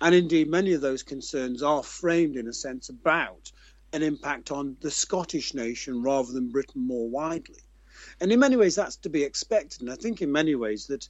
And 0.00 0.14
indeed, 0.14 0.48
many 0.48 0.72
of 0.72 0.80
those 0.80 1.02
concerns 1.02 1.62
are 1.62 1.82
framed 1.82 2.36
in 2.36 2.48
a 2.48 2.52
sense 2.52 2.88
about 2.88 3.52
an 3.92 4.02
impact 4.02 4.50
on 4.50 4.76
the 4.80 4.90
Scottish 4.90 5.54
nation 5.54 6.02
rather 6.02 6.32
than 6.32 6.50
Britain 6.50 6.86
more 6.86 7.08
widely. 7.08 7.60
And 8.20 8.32
in 8.32 8.40
many 8.40 8.56
ways, 8.56 8.74
that's 8.74 8.96
to 8.96 9.08
be 9.08 9.22
expected. 9.22 9.82
And 9.82 9.90
I 9.90 9.96
think 9.96 10.22
in 10.22 10.32
many 10.32 10.54
ways 10.54 10.86
that 10.88 11.08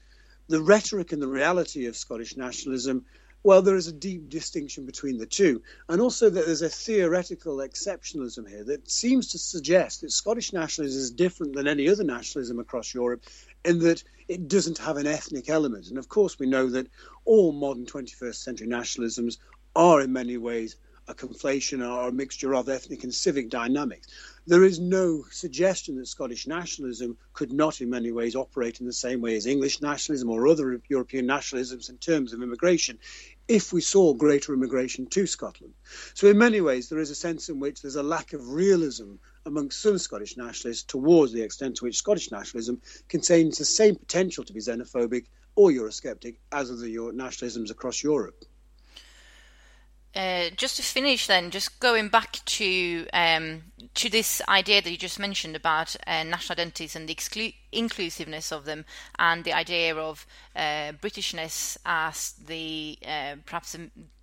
the 0.48 0.62
rhetoric 0.62 1.12
and 1.12 1.20
the 1.20 1.28
reality 1.28 1.86
of 1.86 1.96
Scottish 1.96 2.36
nationalism 2.36 3.04
well, 3.46 3.62
there 3.62 3.76
is 3.76 3.86
a 3.86 3.92
deep 3.92 4.28
distinction 4.28 4.84
between 4.84 5.18
the 5.18 5.24
two, 5.24 5.62
and 5.88 6.00
also 6.00 6.28
that 6.28 6.46
there's 6.46 6.62
a 6.62 6.68
theoretical 6.68 7.58
exceptionalism 7.58 8.48
here 8.48 8.64
that 8.64 8.90
seems 8.90 9.28
to 9.28 9.38
suggest 9.38 10.00
that 10.00 10.10
Scottish 10.10 10.52
nationalism 10.52 11.00
is 11.00 11.12
different 11.12 11.54
than 11.54 11.68
any 11.68 11.88
other 11.88 12.02
nationalism 12.02 12.58
across 12.58 12.92
Europe 12.92 13.22
in 13.64 13.78
that 13.78 14.02
it 14.26 14.48
doesn't 14.48 14.78
have 14.78 14.96
an 14.96 15.06
ethnic 15.06 15.48
element. 15.48 15.86
And 15.86 15.96
of 15.96 16.08
course, 16.08 16.40
we 16.40 16.46
know 16.46 16.68
that 16.70 16.88
all 17.24 17.52
modern 17.52 17.86
21st 17.86 18.34
century 18.34 18.66
nationalisms 18.66 19.38
are 19.76 20.00
in 20.00 20.12
many 20.12 20.38
ways 20.38 20.74
a 21.08 21.14
conflation 21.14 21.88
or 21.88 22.08
a 22.08 22.12
mixture 22.12 22.54
of 22.54 22.68
ethnic 22.68 23.04
and 23.04 23.14
civic 23.14 23.48
dynamics. 23.48 24.08
There 24.46 24.64
is 24.64 24.80
no 24.80 25.24
suggestion 25.30 25.96
that 25.96 26.08
Scottish 26.08 26.46
nationalism 26.46 27.16
could 27.32 27.52
not, 27.52 27.80
in 27.80 27.90
many 27.90 28.10
ways, 28.10 28.34
operate 28.34 28.80
in 28.80 28.86
the 28.86 28.92
same 28.92 29.20
way 29.20 29.36
as 29.36 29.46
English 29.46 29.80
nationalism 29.80 30.30
or 30.30 30.48
other 30.48 30.80
European 30.88 31.26
nationalisms 31.26 31.90
in 31.90 31.98
terms 31.98 32.32
of 32.32 32.42
immigration 32.42 32.98
if 33.48 33.72
we 33.72 33.80
saw 33.80 34.12
greater 34.12 34.52
immigration 34.52 35.06
to 35.06 35.26
Scotland. 35.26 35.72
So, 36.14 36.26
in 36.28 36.38
many 36.38 36.60
ways, 36.60 36.88
there 36.88 36.98
is 36.98 37.10
a 37.10 37.14
sense 37.14 37.48
in 37.48 37.60
which 37.60 37.80
there's 37.80 37.96
a 37.96 38.02
lack 38.02 38.32
of 38.32 38.48
realism 38.48 39.14
amongst 39.44 39.80
some 39.80 39.98
Scottish 39.98 40.36
nationalists 40.36 40.82
towards 40.82 41.32
the 41.32 41.42
extent 41.42 41.76
to 41.76 41.84
which 41.84 41.96
Scottish 41.98 42.30
nationalism 42.32 42.80
contains 43.08 43.58
the 43.58 43.64
same 43.64 43.94
potential 43.94 44.44
to 44.44 44.52
be 44.52 44.60
xenophobic 44.60 45.26
or 45.54 45.70
Eurosceptic 45.70 46.36
as 46.52 46.70
other 46.70 46.86
nationalisms 46.86 47.70
across 47.70 48.02
Europe. 48.02 48.44
Uh, 50.16 50.49
just 50.56 50.76
to 50.78 50.82
finish, 50.82 51.26
then, 51.26 51.50
just 51.50 51.78
going 51.78 52.08
back 52.08 52.40
to 52.46 53.06
um, 53.12 53.64
to 53.92 54.08
this 54.08 54.40
idea 54.49 54.80
that 54.80 54.90
you 54.90 54.96
just 54.96 55.18
mentioned 55.18 55.54
about 55.54 55.94
uh, 56.06 56.23
national 56.23 56.54
identities 56.54 56.96
and 56.96 57.06
the 57.06 57.14
exclu- 57.14 57.54
inclusiveness 57.70 58.50
of 58.50 58.64
them, 58.64 58.87
and 59.18 59.44
the 59.44 59.52
idea 59.52 59.94
of 59.94 60.25
uh, 60.56 60.92
Britishness 61.02 61.76
as 61.85 62.32
the 62.46 62.99
uh, 63.06 63.37
perhaps 63.44 63.76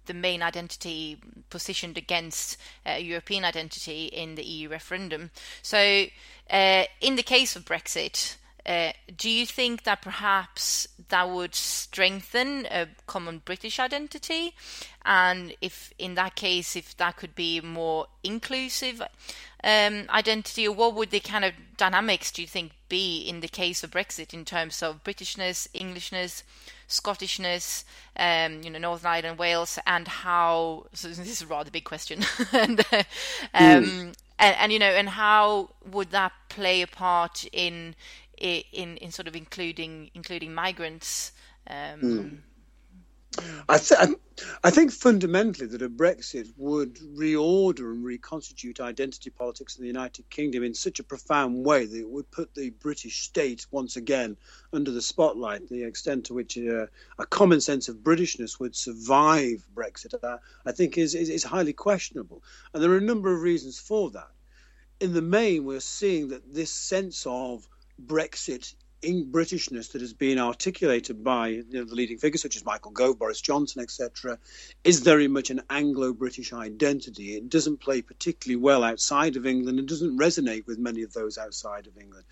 the, 0.07 0.13
main 0.15 0.41
identity 0.41 1.19
positioned 1.51 1.95
against 1.97 2.57
uh, 2.87 2.93
European 2.93 3.45
identity 3.45 4.05
in 4.07 4.33
the 4.33 4.43
EU 4.43 4.69
referendum. 4.69 5.29
So, 5.61 6.05
in 6.49 7.15
the 7.15 7.23
case 7.23 7.55
of 7.55 7.65
Brexit. 7.65 8.37
Uh, 8.65 8.93
do 9.17 9.29
you 9.29 9.45
think 9.45 9.83
that 9.83 10.01
perhaps 10.01 10.87
that 11.09 11.29
would 11.29 11.53
strengthen 11.53 12.65
a 12.67 12.87
common 13.07 13.41
British 13.43 13.79
identity? 13.79 14.55
And 15.05 15.53
if 15.61 15.93
in 15.99 16.15
that 16.15 16.35
case, 16.35 16.75
if 16.75 16.95
that 16.97 17.17
could 17.17 17.35
be 17.35 17.59
more 17.59 18.07
inclusive 18.23 19.01
um, 19.63 20.05
identity, 20.09 20.67
or 20.67 20.75
what 20.75 20.95
would 20.95 21.11
the 21.11 21.19
kind 21.19 21.43
of 21.43 21.53
dynamics 21.77 22.31
do 22.31 22.41
you 22.41 22.47
think 22.47 22.71
be 22.89 23.21
in 23.21 23.39
the 23.39 23.47
case 23.47 23.83
of 23.83 23.91
Brexit 23.91 24.33
in 24.33 24.45
terms 24.45 24.83
of 24.83 25.03
Britishness, 25.03 25.67
Englishness, 25.73 26.43
Scottishness, 26.87 27.83
um, 28.17 28.61
you 28.61 28.69
know, 28.69 28.79
Northern 28.79 29.11
Ireland, 29.11 29.39
Wales, 29.39 29.79
and 29.85 30.07
how? 30.07 30.85
So 30.93 31.07
this 31.09 31.19
is 31.19 31.41
a 31.41 31.47
rather 31.47 31.71
big 31.71 31.85
question, 31.85 32.25
and, 32.53 32.79
uh, 32.91 33.03
um, 33.53 33.83
mm. 33.83 34.13
and, 34.39 34.55
and 34.57 34.71
you 34.71 34.79
know, 34.79 34.85
and 34.85 35.09
how 35.09 35.69
would 35.89 36.11
that 36.11 36.31
play 36.49 36.81
a 36.81 36.87
part 36.87 37.45
in 37.51 37.95
in 38.43 38.97
in 38.97 39.11
sort 39.11 39.27
of 39.27 39.35
including 39.35 40.11
including 40.13 40.53
migrants. 40.53 41.31
Um, 41.67 42.01
mm. 42.01 42.37
I, 43.67 43.79
th- 43.79 43.99
I 44.63 44.69
think 44.69 44.91
fundamentally 44.91 45.65
that 45.67 45.81
a 45.81 45.89
Brexit 45.89 46.53
would 46.55 46.95
reorder 46.97 47.91
and 47.91 48.03
reconstitute 48.03 48.79
identity 48.79 49.31
politics 49.31 49.75
in 49.75 49.81
the 49.81 49.87
United 49.87 50.29
Kingdom 50.29 50.63
in 50.63 50.75
such 50.75 50.99
a 50.99 51.03
profound 51.03 51.65
way 51.65 51.85
that 51.85 51.97
it 51.97 52.09
would 52.09 52.29
put 52.29 52.53
the 52.53 52.69
British 52.69 53.21
state 53.21 53.65
once 53.71 53.95
again 53.95 54.37
under 54.71 54.91
the 54.91 55.01
spotlight. 55.01 55.67
The 55.67 55.83
extent 55.83 56.25
to 56.25 56.35
which 56.35 56.57
uh, 56.59 56.85
a 57.17 57.25
common 57.25 57.59
sense 57.59 57.89
of 57.89 58.03
Britishness 58.03 58.59
would 58.59 58.75
survive 58.75 59.65
Brexit, 59.73 60.13
uh, 60.23 60.37
I 60.65 60.71
think, 60.71 60.97
is, 60.99 61.15
is, 61.15 61.29
is 61.29 61.43
highly 61.43 61.73
questionable. 61.73 62.43
And 62.73 62.83
there 62.83 62.91
are 62.91 62.97
a 62.97 63.01
number 63.01 63.33
of 63.33 63.41
reasons 63.41 63.79
for 63.79 64.11
that. 64.11 64.29
In 64.99 65.13
the 65.13 65.23
main, 65.23 65.65
we're 65.65 65.79
seeing 65.79 66.27
that 66.29 66.53
this 66.53 66.69
sense 66.69 67.25
of 67.25 67.67
Brexit 68.01 68.75
in 69.03 69.31
Britishness 69.31 69.91
that 69.91 70.01
has 70.01 70.13
been 70.13 70.39
articulated 70.39 71.23
by 71.23 71.49
you 71.49 71.65
know, 71.69 71.83
the 71.83 71.93
leading 71.93 72.17
figures 72.17 72.41
such 72.41 72.55
as 72.55 72.63
Michael 72.63 72.91
Gove, 72.91 73.19
Boris 73.19 73.41
Johnson, 73.41 73.81
etc., 73.81 74.39
is 74.83 75.01
very 75.01 75.27
much 75.27 75.49
an 75.49 75.61
Anglo-British 75.69 76.53
identity. 76.53 77.35
It 77.35 77.49
doesn't 77.49 77.81
play 77.81 78.01
particularly 78.01 78.61
well 78.61 78.83
outside 78.83 79.35
of 79.35 79.45
England 79.45 79.77
and 79.77 79.87
doesn't 79.87 80.17
resonate 80.17 80.65
with 80.65 80.79
many 80.79 81.03
of 81.03 81.11
those 81.11 81.37
outside 81.37 81.87
of 81.87 81.97
England. 81.97 82.25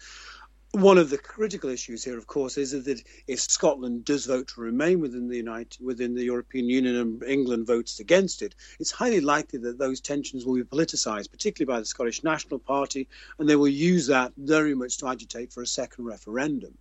One 0.74 0.98
of 0.98 1.10
the 1.10 1.18
critical 1.18 1.70
issues 1.70 2.06
here, 2.06 2.18
of 2.18 2.28
course, 2.28 2.58
is 2.58 2.72
that 2.72 3.04
if 3.28 3.42
Scotland 3.42 4.06
does 4.06 4.26
vote 4.26 4.48
to 4.50 4.62
remain 4.62 5.02
within 5.02 5.28
the 5.28 5.36
United, 5.36 5.84
within 5.84 6.14
the 6.14 6.24
European 6.24 6.70
Union 6.70 6.96
and 6.96 7.22
England 7.24 7.68
votes 7.68 8.00
against 8.00 8.42
it, 8.42 8.56
it's 8.80 8.92
highly 8.92 9.20
likely 9.20 9.60
that 9.60 9.78
those 9.78 10.00
tensions 10.00 10.46
will 10.46 10.56
be 10.56 10.64
politicised, 10.64 11.30
particularly 11.30 11.76
by 11.76 11.82
the 11.82 11.86
Scottish 11.86 12.24
National 12.24 12.58
Party, 12.58 13.10
and 13.38 13.50
they 13.50 13.58
will 13.58 13.68
use 13.68 14.08
that 14.08 14.32
very 14.38 14.74
much 14.74 14.98
to 15.00 15.08
agitate 15.08 15.52
for 15.52 15.62
a 15.62 15.68
second 15.68 16.06
referendum. 16.06 16.78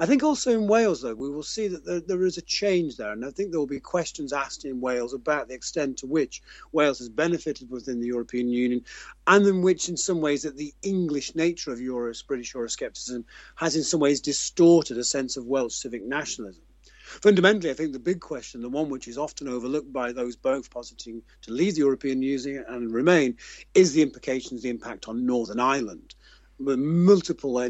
I 0.00 0.06
think 0.06 0.22
also 0.22 0.50
in 0.50 0.66
Wales, 0.66 1.02
though, 1.02 1.14
we 1.14 1.30
will 1.30 1.42
see 1.42 1.68
that 1.68 1.84
there, 1.84 2.00
there 2.00 2.26
is 2.26 2.38
a 2.38 2.42
change 2.42 2.96
there, 2.96 3.12
and 3.12 3.24
I 3.24 3.30
think 3.30 3.50
there 3.50 3.60
will 3.60 3.66
be 3.66 3.80
questions 3.80 4.32
asked 4.32 4.64
in 4.64 4.80
Wales 4.80 5.14
about 5.14 5.48
the 5.48 5.54
extent 5.54 5.98
to 5.98 6.06
which 6.06 6.42
Wales 6.72 6.98
has 6.98 7.08
benefited 7.08 7.70
within 7.70 8.00
the 8.00 8.08
European 8.08 8.48
Union, 8.48 8.84
and 9.26 9.46
in 9.46 9.62
which, 9.62 9.88
in 9.88 9.96
some 9.96 10.20
ways, 10.20 10.42
that 10.42 10.56
the 10.56 10.74
English 10.82 11.34
nature 11.34 11.72
of 11.72 11.78
British 11.78 12.52
Euroscepticism 12.52 13.24
has, 13.54 13.76
in 13.76 13.84
some 13.84 14.00
ways, 14.00 14.20
distorted 14.20 14.98
a 14.98 15.04
sense 15.04 15.36
of 15.36 15.46
Welsh 15.46 15.74
civic 15.74 16.04
nationalism. 16.04 16.62
Fundamentally, 17.04 17.70
I 17.70 17.74
think 17.74 17.92
the 17.92 18.00
big 18.00 18.20
question, 18.20 18.62
the 18.62 18.68
one 18.68 18.90
which 18.90 19.06
is 19.06 19.16
often 19.16 19.46
overlooked 19.46 19.92
by 19.92 20.10
those 20.10 20.34
both 20.34 20.70
positing 20.70 21.22
to 21.42 21.52
leave 21.52 21.74
the 21.74 21.82
European 21.82 22.20
Union 22.20 22.64
and 22.66 22.92
remain, 22.92 23.36
is 23.74 23.92
the 23.92 24.02
implications, 24.02 24.62
the 24.62 24.70
impact 24.70 25.06
on 25.06 25.24
Northern 25.24 25.60
Ireland 25.60 26.15
multiple 26.58 27.58
uh, 27.58 27.68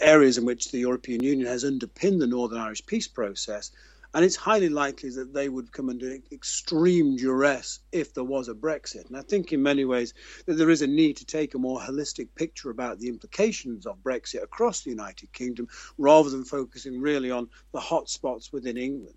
areas 0.00 0.38
in 0.38 0.44
which 0.44 0.70
the 0.70 0.78
European 0.78 1.22
Union 1.22 1.46
has 1.46 1.64
underpinned 1.64 2.20
the 2.20 2.26
Northern 2.26 2.58
Irish 2.58 2.84
peace 2.86 3.08
process. 3.08 3.70
And 4.14 4.24
it's 4.24 4.36
highly 4.36 4.68
likely 4.68 5.10
that 5.10 5.34
they 5.34 5.48
would 5.48 5.72
come 5.72 5.90
under 5.90 6.16
extreme 6.30 7.16
duress 7.16 7.80
if 7.90 8.14
there 8.14 8.22
was 8.22 8.48
a 8.48 8.54
Brexit. 8.54 9.06
And 9.08 9.16
I 9.16 9.22
think, 9.22 9.52
in 9.52 9.60
many 9.60 9.84
ways, 9.84 10.14
that 10.46 10.54
there 10.54 10.70
is 10.70 10.82
a 10.82 10.86
need 10.86 11.16
to 11.16 11.26
take 11.26 11.54
a 11.54 11.58
more 11.58 11.80
holistic 11.80 12.28
picture 12.36 12.70
about 12.70 13.00
the 13.00 13.08
implications 13.08 13.86
of 13.86 14.04
Brexit 14.04 14.44
across 14.44 14.82
the 14.82 14.90
United 14.90 15.32
Kingdom 15.32 15.66
rather 15.98 16.30
than 16.30 16.44
focusing 16.44 17.00
really 17.00 17.32
on 17.32 17.48
the 17.72 17.80
hot 17.80 18.08
spots 18.08 18.52
within 18.52 18.76
England. 18.76 19.16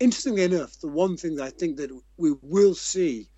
Interestingly 0.00 0.44
enough, 0.44 0.80
the 0.80 0.88
one 0.88 1.18
thing 1.18 1.36
that 1.36 1.44
I 1.44 1.50
think 1.50 1.76
that 1.76 1.90
we 2.16 2.32
will 2.40 2.74
see 2.74 3.28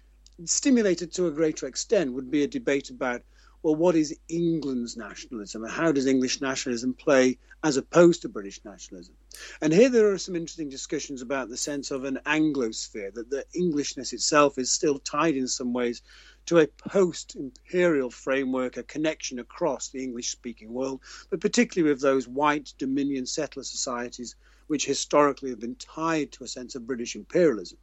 stimulated 0.44 1.12
to 1.12 1.26
a 1.26 1.32
greater 1.32 1.66
extent 1.66 2.12
would 2.12 2.30
be 2.30 2.44
a 2.44 2.48
debate 2.48 2.90
about 2.90 3.22
well, 3.64 3.74
what 3.74 3.96
is 3.96 4.14
England's 4.28 4.94
nationalism 4.94 5.64
and 5.64 5.72
how 5.72 5.90
does 5.90 6.06
English 6.06 6.42
nationalism 6.42 6.92
play 6.92 7.38
as 7.62 7.78
opposed 7.78 8.20
to 8.20 8.28
British 8.28 8.62
nationalism? 8.62 9.14
And 9.62 9.72
here 9.72 9.88
there 9.88 10.12
are 10.12 10.18
some 10.18 10.36
interesting 10.36 10.68
discussions 10.68 11.22
about 11.22 11.48
the 11.48 11.56
sense 11.56 11.90
of 11.90 12.04
an 12.04 12.18
Anglosphere, 12.26 13.14
that 13.14 13.30
the 13.30 13.46
Englishness 13.54 14.12
itself 14.12 14.58
is 14.58 14.70
still 14.70 14.98
tied 14.98 15.34
in 15.34 15.48
some 15.48 15.72
ways 15.72 16.02
to 16.44 16.58
a 16.58 16.66
post 16.66 17.36
imperial 17.36 18.10
framework, 18.10 18.76
a 18.76 18.82
connection 18.82 19.38
across 19.38 19.88
the 19.88 20.02
English 20.02 20.28
speaking 20.28 20.70
world, 20.70 21.00
but 21.30 21.40
particularly 21.40 21.90
with 21.90 22.02
those 22.02 22.28
white 22.28 22.74
dominion 22.76 23.24
settler 23.24 23.64
societies 23.64 24.36
which 24.66 24.84
historically 24.84 25.48
have 25.48 25.60
been 25.60 25.76
tied 25.76 26.32
to 26.32 26.44
a 26.44 26.48
sense 26.48 26.74
of 26.74 26.86
British 26.86 27.16
imperialism. 27.16 27.78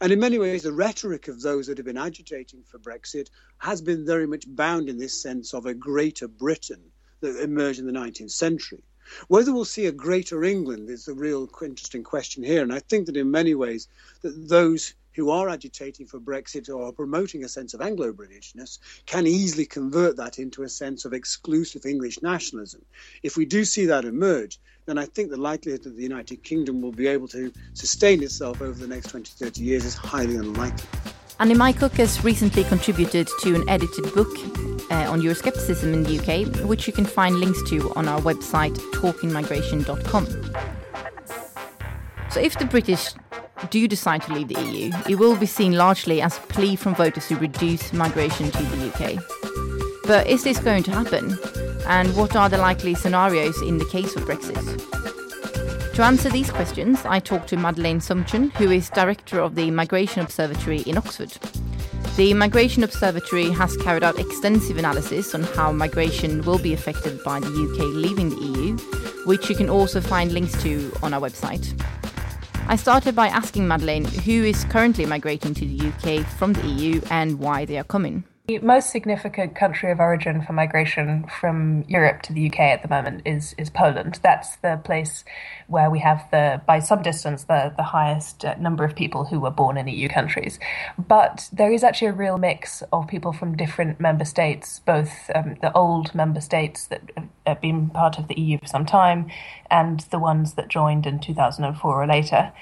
And 0.00 0.12
in 0.12 0.20
many 0.20 0.38
ways, 0.38 0.62
the 0.62 0.72
rhetoric 0.72 1.28
of 1.28 1.42
those 1.42 1.66
that 1.66 1.78
have 1.78 1.86
been 1.86 1.98
agitating 1.98 2.62
for 2.64 2.78
Brexit 2.78 3.28
has 3.58 3.80
been 3.82 4.06
very 4.06 4.26
much 4.26 4.44
bound 4.46 4.88
in 4.88 4.98
this 4.98 5.20
sense 5.20 5.54
of 5.54 5.66
a 5.66 5.74
greater 5.74 6.28
Britain 6.28 6.92
that 7.20 7.42
emerged 7.42 7.78
in 7.78 7.86
the 7.86 7.92
19th 7.92 8.30
century. 8.30 8.82
Whether 9.28 9.52
we'll 9.52 9.64
see 9.64 9.86
a 9.86 9.92
greater 9.92 10.44
England 10.44 10.88
is 10.88 11.04
the 11.04 11.14
real 11.14 11.48
interesting 11.62 12.02
question 12.02 12.42
here. 12.42 12.62
And 12.62 12.72
I 12.72 12.78
think 12.78 13.06
that 13.06 13.16
in 13.16 13.30
many 13.30 13.54
ways, 13.54 13.88
that 14.22 14.48
those 14.48 14.94
who 15.14 15.30
are 15.30 15.48
agitating 15.48 16.06
for 16.06 16.18
Brexit 16.18 16.68
or 16.74 16.92
promoting 16.92 17.44
a 17.44 17.48
sense 17.48 17.74
of 17.74 17.80
Anglo 17.80 18.12
Britishness 18.12 18.78
can 19.06 19.26
easily 19.26 19.66
convert 19.66 20.16
that 20.16 20.38
into 20.38 20.62
a 20.62 20.68
sense 20.68 21.04
of 21.04 21.12
exclusive 21.12 21.86
English 21.86 22.22
nationalism. 22.22 22.82
If 23.22 23.36
we 23.36 23.44
do 23.44 23.64
see 23.64 23.86
that 23.86 24.04
emerge, 24.04 24.58
then 24.86 24.98
I 24.98 25.06
think 25.06 25.30
the 25.30 25.36
likelihood 25.36 25.84
that 25.84 25.96
the 25.96 26.02
United 26.02 26.42
Kingdom 26.42 26.80
will 26.82 26.92
be 26.92 27.06
able 27.06 27.28
to 27.28 27.52
sustain 27.74 28.22
itself 28.22 28.60
over 28.60 28.78
the 28.78 28.88
next 28.88 29.10
20, 29.10 29.30
30 29.30 29.62
years 29.62 29.84
is 29.84 29.94
highly 29.94 30.36
unlikely. 30.36 30.88
Andy 31.40 31.54
Mycock 31.54 31.92
has 31.92 32.22
recently 32.22 32.62
contributed 32.64 33.28
to 33.40 33.54
an 33.54 33.68
edited 33.68 34.12
book 34.14 34.28
uh, 34.90 35.10
on 35.10 35.20
Euroscepticism 35.20 35.92
in 35.92 36.02
the 36.04 36.18
UK, 36.18 36.68
which 36.68 36.86
you 36.86 36.92
can 36.92 37.04
find 37.04 37.40
links 37.40 37.60
to 37.70 37.92
on 37.94 38.06
our 38.06 38.20
website 38.20 38.76
talkingmigration.com. 38.94 40.26
So, 42.30 42.40
if 42.40 42.58
the 42.58 42.64
British 42.64 43.08
do 43.70 43.86
decide 43.88 44.22
to 44.22 44.32
leave 44.32 44.48
the 44.48 44.60
EU, 44.62 44.90
it 45.08 45.16
will 45.16 45.36
be 45.36 45.46
seen 45.46 45.72
largely 45.72 46.20
as 46.20 46.38
a 46.38 46.40
plea 46.42 46.76
from 46.76 46.94
voters 46.94 47.28
to 47.28 47.36
reduce 47.36 47.92
migration 47.92 48.50
to 48.50 48.62
the 48.62 48.88
UK. 48.88 50.04
But 50.04 50.26
is 50.26 50.44
this 50.44 50.58
going 50.58 50.82
to 50.84 50.90
happen? 50.90 51.38
And 51.86 52.14
what 52.16 52.36
are 52.36 52.48
the 52.48 52.58
likely 52.58 52.94
scenarios 52.94 53.60
in 53.62 53.78
the 53.78 53.84
case 53.84 54.16
of 54.16 54.24
Brexit? 54.24 54.92
To 55.94 56.02
answer 56.02 56.30
these 56.30 56.50
questions, 56.50 57.04
I 57.04 57.20
talked 57.20 57.48
to 57.50 57.56
Madeleine 57.56 58.00
Sumption, 58.00 58.50
who 58.52 58.70
is 58.70 58.88
director 58.90 59.40
of 59.40 59.54
the 59.54 59.70
Migration 59.70 60.22
Observatory 60.22 60.80
in 60.80 60.96
Oxford. 60.96 61.32
The 62.16 62.34
Migration 62.34 62.82
Observatory 62.82 63.50
has 63.50 63.76
carried 63.76 64.02
out 64.02 64.18
extensive 64.18 64.78
analysis 64.78 65.34
on 65.34 65.42
how 65.42 65.72
migration 65.72 66.42
will 66.42 66.58
be 66.58 66.72
affected 66.72 67.22
by 67.24 67.40
the 67.40 67.46
UK 67.46 67.78
leaving 67.94 68.30
the 68.30 68.36
EU, 68.36 68.76
which 69.26 69.48
you 69.48 69.56
can 69.56 69.68
also 69.68 70.00
find 70.00 70.32
links 70.32 70.60
to 70.62 70.92
on 71.02 71.14
our 71.14 71.20
website. 71.20 71.72
I 72.68 72.76
started 72.76 73.14
by 73.14 73.26
asking 73.28 73.68
Madeleine 73.68 74.04
who 74.04 74.44
is 74.44 74.64
currently 74.64 75.04
migrating 75.04 75.52
to 75.54 75.66
the 75.66 75.88
UK 75.88 76.24
from 76.26 76.52
the 76.52 76.66
EU 76.66 77.00
and 77.10 77.38
why 77.38 77.64
they 77.64 77.76
are 77.76 77.84
coming. 77.84 78.24
The 78.48 78.58
most 78.58 78.90
significant 78.90 79.54
country 79.54 79.92
of 79.92 80.00
origin 80.00 80.42
for 80.42 80.52
migration 80.52 81.26
from 81.40 81.84
Europe 81.86 82.22
to 82.22 82.32
the 82.32 82.50
UK 82.50 82.58
at 82.58 82.82
the 82.82 82.88
moment 82.88 83.22
is 83.24 83.54
is 83.56 83.70
Poland. 83.70 84.18
That's 84.20 84.56
the 84.56 84.80
place 84.82 85.24
where 85.68 85.88
we 85.88 86.00
have 86.00 86.28
the 86.32 86.60
by 86.66 86.80
some 86.80 87.02
distance 87.02 87.44
the 87.44 87.72
the 87.76 87.84
highest 87.84 88.44
uh, 88.44 88.56
number 88.56 88.82
of 88.82 88.96
people 88.96 89.26
who 89.26 89.38
were 89.38 89.52
born 89.52 89.76
in 89.76 89.86
EU 89.86 90.08
countries. 90.08 90.58
But 90.98 91.48
there 91.52 91.70
is 91.70 91.84
actually 91.84 92.08
a 92.08 92.14
real 92.14 92.36
mix 92.36 92.82
of 92.92 93.06
people 93.06 93.32
from 93.32 93.56
different 93.56 94.00
member 94.00 94.24
states, 94.24 94.80
both 94.80 95.30
um, 95.36 95.54
the 95.62 95.72
old 95.72 96.12
member 96.12 96.40
states 96.40 96.86
that 96.86 97.12
have 97.46 97.60
been 97.60 97.90
part 97.90 98.18
of 98.18 98.26
the 98.26 98.40
EU 98.40 98.58
for 98.58 98.66
some 98.66 98.84
time, 98.84 99.30
and 99.70 100.00
the 100.10 100.18
ones 100.18 100.54
that 100.54 100.66
joined 100.66 101.06
in 101.06 101.20
2004 101.20 102.02
or 102.02 102.06
later. 102.08 102.52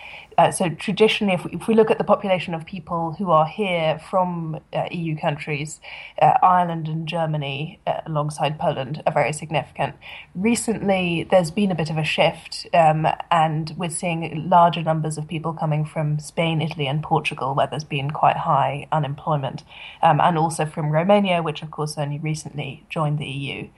Uh, 0.40 0.50
so 0.50 0.70
traditionally, 0.70 1.34
if 1.34 1.44
we, 1.44 1.50
if 1.52 1.68
we, 1.68 1.74
look 1.74 1.90
at 1.90 1.98
the 1.98 2.04
population 2.04 2.54
of 2.54 2.64
people 2.64 3.12
who 3.18 3.30
are 3.30 3.44
here 3.44 4.00
from 4.08 4.58
uh, 4.72 4.88
EU 4.90 5.14
countries, 5.14 5.82
uh, 6.22 6.32
Ireland 6.42 6.88
and 6.88 7.06
Germany, 7.06 7.78
uh, 7.86 8.00
alongside 8.06 8.58
Poland, 8.58 9.02
are 9.04 9.12
very 9.12 9.34
significant. 9.34 9.96
Recently, 10.34 11.28
there's 11.30 11.50
been 11.50 11.70
a 11.70 11.74
bit 11.74 11.90
of 11.90 11.98
a 11.98 12.04
shift, 12.04 12.66
um, 12.72 13.06
and 13.30 13.74
we're 13.76 13.90
seeing 13.90 14.48
larger 14.48 14.82
numbers 14.82 15.18
of 15.18 15.28
people 15.28 15.52
coming 15.52 15.84
from 15.84 16.18
Spain, 16.18 16.62
Italy, 16.62 16.86
and 16.86 17.02
Portugal, 17.02 17.54
where 17.54 17.66
there's 17.66 17.84
been 17.84 18.10
quite 18.10 18.38
high 18.38 18.88
unemployment, 18.90 19.62
um, 20.02 20.22
and 20.22 20.38
also 20.38 20.64
from 20.64 20.88
Romania, 20.88 21.42
which 21.42 21.60
of 21.60 21.70
course 21.70 21.98
only 21.98 22.18
recently 22.18 22.82
joined 22.88 23.18
the 23.18 23.26
EU. 23.26 23.68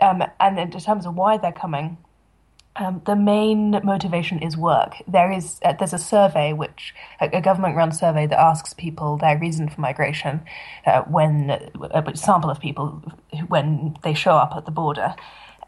Um, 0.00 0.24
and 0.40 0.58
in 0.58 0.72
terms 0.72 1.06
of 1.06 1.14
why 1.14 1.36
they're 1.36 1.52
coming, 1.52 1.96
um, 2.76 3.02
the 3.04 3.16
main 3.16 3.80
motivation 3.84 4.38
is 4.38 4.56
work. 4.56 4.94
There 5.06 5.30
is 5.30 5.60
uh, 5.62 5.74
there's 5.74 5.92
a 5.92 5.98
survey 5.98 6.52
which 6.52 6.94
a, 7.20 7.28
a 7.32 7.40
government-run 7.40 7.92
survey 7.92 8.26
that 8.26 8.38
asks 8.38 8.72
people 8.72 9.18
their 9.18 9.38
reason 9.38 9.68
for 9.68 9.80
migration 9.80 10.40
uh, 10.86 11.02
when 11.02 11.50
uh, 11.50 12.02
a 12.06 12.16
sample 12.16 12.50
of 12.50 12.60
people 12.60 13.02
when 13.48 13.96
they 14.02 14.14
show 14.14 14.32
up 14.32 14.54
at 14.56 14.64
the 14.64 14.70
border, 14.70 15.14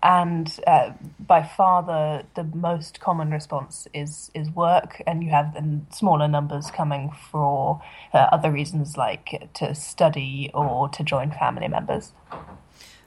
and 0.02 0.58
uh, 0.66 0.92
by 1.18 1.42
far 1.42 1.82
the 1.82 2.24
the 2.36 2.44
most 2.56 3.00
common 3.00 3.30
response 3.30 3.86
is 3.92 4.30
is 4.34 4.50
work, 4.50 5.02
and 5.06 5.22
you 5.22 5.30
have 5.30 5.54
smaller 5.90 6.26
numbers 6.26 6.70
coming 6.70 7.12
for 7.30 7.82
uh, 8.14 8.28
other 8.32 8.50
reasons 8.50 8.96
like 8.96 9.50
to 9.52 9.74
study 9.74 10.50
or 10.54 10.88
to 10.88 11.04
join 11.04 11.30
family 11.32 11.68
members. 11.68 12.12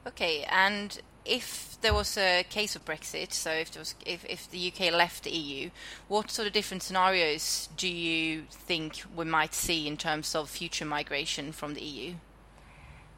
Okay, 0.06 0.44
and 0.50 1.02
if 1.28 1.78
there 1.82 1.94
was 1.94 2.18
a 2.18 2.44
case 2.50 2.76
of 2.76 2.86
Brexit, 2.86 3.34
so 3.34 3.52
if 3.52 3.78
was, 3.78 3.96
if, 4.06 4.26
if 4.26 4.50
the 4.50 4.72
UK 4.72 4.92
left 4.92 5.24
the 5.24 5.32
EU, 5.32 5.70
what 6.08 6.32
sort 6.32 6.48
of 6.48 6.54
different 6.54 6.84
scenarios 6.84 7.70
do 7.78 7.88
you 7.88 8.44
think 8.50 9.04
we 9.16 9.26
might 9.26 9.54
see 9.54 9.88
in 9.88 9.98
terms 9.98 10.34
of 10.34 10.50
future 10.50 10.86
migration 10.86 11.52
from 11.52 11.74
the 11.74 11.82
EU? 11.82 12.14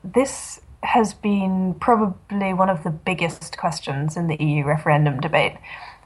This 0.03 0.59
has 0.83 1.13
been 1.13 1.75
probably 1.79 2.53
one 2.53 2.69
of 2.69 2.83
the 2.83 2.89
biggest 2.89 3.57
questions 3.57 4.15
in 4.15 4.27
the 4.27 4.41
EU 4.43 4.63
referendum 4.63 5.19
debate. 5.19 5.57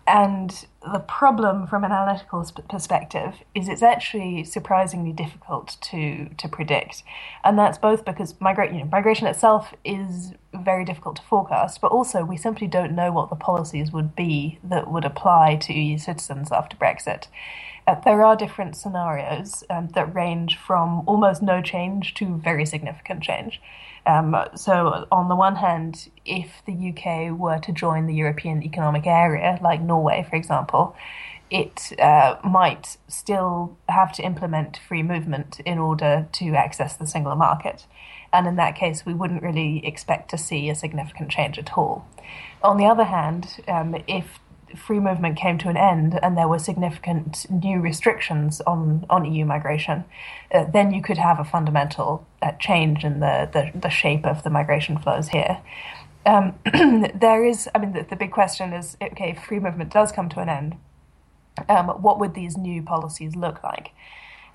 And 0.08 0.66
the 0.92 1.00
problem 1.00 1.66
from 1.66 1.84
an 1.84 1.92
analytical 1.92 2.46
perspective 2.70 3.36
is 3.56 3.70
it's 3.70 3.82
actually 3.82 4.44
surprisingly 4.44 5.14
difficult 5.14 5.78
to 5.82 6.30
to 6.38 6.48
predict, 6.48 7.04
and 7.44 7.58
that's 7.58 7.78
both 7.78 8.04
because 8.04 8.34
migra- 8.36 8.72
you 8.72 8.80
know, 8.80 8.90
migration 8.92 9.28
itself 9.28 9.74
is 9.86 10.34
very 10.54 10.84
difficult 10.86 11.16
to 11.18 11.22
forecast, 11.24 11.82
but 11.82 11.92
also 11.92 12.24
we 12.24 12.38
simply 12.38 12.68
don't 12.68 12.94
know 12.94 13.12
what 13.12 13.30
the 13.30 13.36
policies 13.36 13.92
would 13.92 14.16
be 14.16 14.60
that 14.64 14.92
would 14.92 15.06
apply 15.06 15.56
to 15.56 15.74
EU 15.74 15.98
citizens 15.98 16.52
after 16.52 16.76
Brexit. 16.76 17.28
Uh, 17.86 17.96
there 18.06 18.24
are 18.24 18.36
different 18.36 18.76
scenarios 18.76 19.64
um, 19.70 19.90
that 19.90 20.14
range 20.16 20.58
from 20.58 21.04
almost 21.06 21.42
no 21.42 21.62
change 21.62 22.14
to 22.14 22.38
very 22.38 22.66
significant 22.66 23.22
change. 23.22 23.62
Um, 24.06 24.36
so, 24.56 25.08
on 25.12 25.30
the 25.30 25.36
one 25.36 25.56
hand, 25.56 26.10
if 26.26 26.62
the 26.66 26.74
UK 26.74 27.38
were 27.38 27.60
to 27.60 27.72
join 27.72 28.06
the 28.06 28.14
European 28.14 28.64
Economic 28.64 29.08
Area, 29.08 29.60
like 29.62 29.82
Norway, 29.82 30.26
for 30.30 30.36
example, 30.36 30.96
it 31.50 31.94
uh, 32.00 32.36
might 32.44 32.98
still 33.08 33.78
have 33.88 34.12
to 34.14 34.24
implement 34.24 34.80
free 34.88 35.04
movement 35.04 35.60
in 35.62 35.78
order 35.78 36.28
to 36.34 36.56
access 36.56 36.96
the 36.96 37.06
single 37.06 37.36
market. 37.36 37.86
And 38.34 38.48
in 38.48 38.56
that 38.56 38.76
case, 38.76 39.06
we 39.06 39.14
wouldn't 39.14 39.44
really 39.44 39.86
expect 39.86 40.32
to 40.32 40.38
see 40.38 40.70
a 40.70 40.76
significant 40.76 41.30
change 41.30 41.60
at 41.60 41.78
all. 41.78 42.08
On 42.64 42.78
the 42.78 42.86
other 42.86 43.04
hand, 43.04 43.62
um, 43.68 43.96
if 44.08 44.40
free 44.76 45.00
movement 45.00 45.38
came 45.38 45.58
to 45.60 45.70
an 45.70 45.78
end 45.78 46.20
and 46.22 46.38
there 46.38 46.48
were 46.48 46.60
significant 46.60 47.46
new 47.50 47.80
restrictions 47.80 48.62
on, 48.62 49.06
on 49.10 49.26
EU 49.26 49.46
migration, 49.46 50.04
uh, 50.54 50.66
then 50.66 50.94
you 50.94 51.02
could 51.02 51.18
have 51.18 51.40
a 51.40 51.44
fundamental 51.44 52.26
uh, 52.42 52.52
change 52.54 53.04
in 53.04 53.20
the, 53.20 53.50
the, 53.52 53.78
the, 53.78 53.90
shape 53.90 54.26
of 54.26 54.44
the 54.44 54.50
migration 54.50 54.98
flows 54.98 55.30
here. 55.30 55.60
Um, 56.26 56.56
there 57.16 57.44
is, 57.46 57.70
I 57.74 57.80
mean, 57.80 57.94
the, 57.94 58.04
the, 58.04 58.16
big 58.16 58.32
question 58.32 58.74
is 58.74 58.98
okay, 59.02 59.32
if 59.32 59.44
free 59.44 59.60
movement 59.60 59.92
does 59.92 60.12
come 60.12 60.30
to 60.30 60.40
an 60.40 60.50
end, 60.50 60.76
um, 61.70 61.88
what 61.88 62.20
would 62.20 62.34
these 62.34 62.58
new 62.58 62.82
policies 62.82 63.36
look 63.36 63.64
like? 63.64 63.92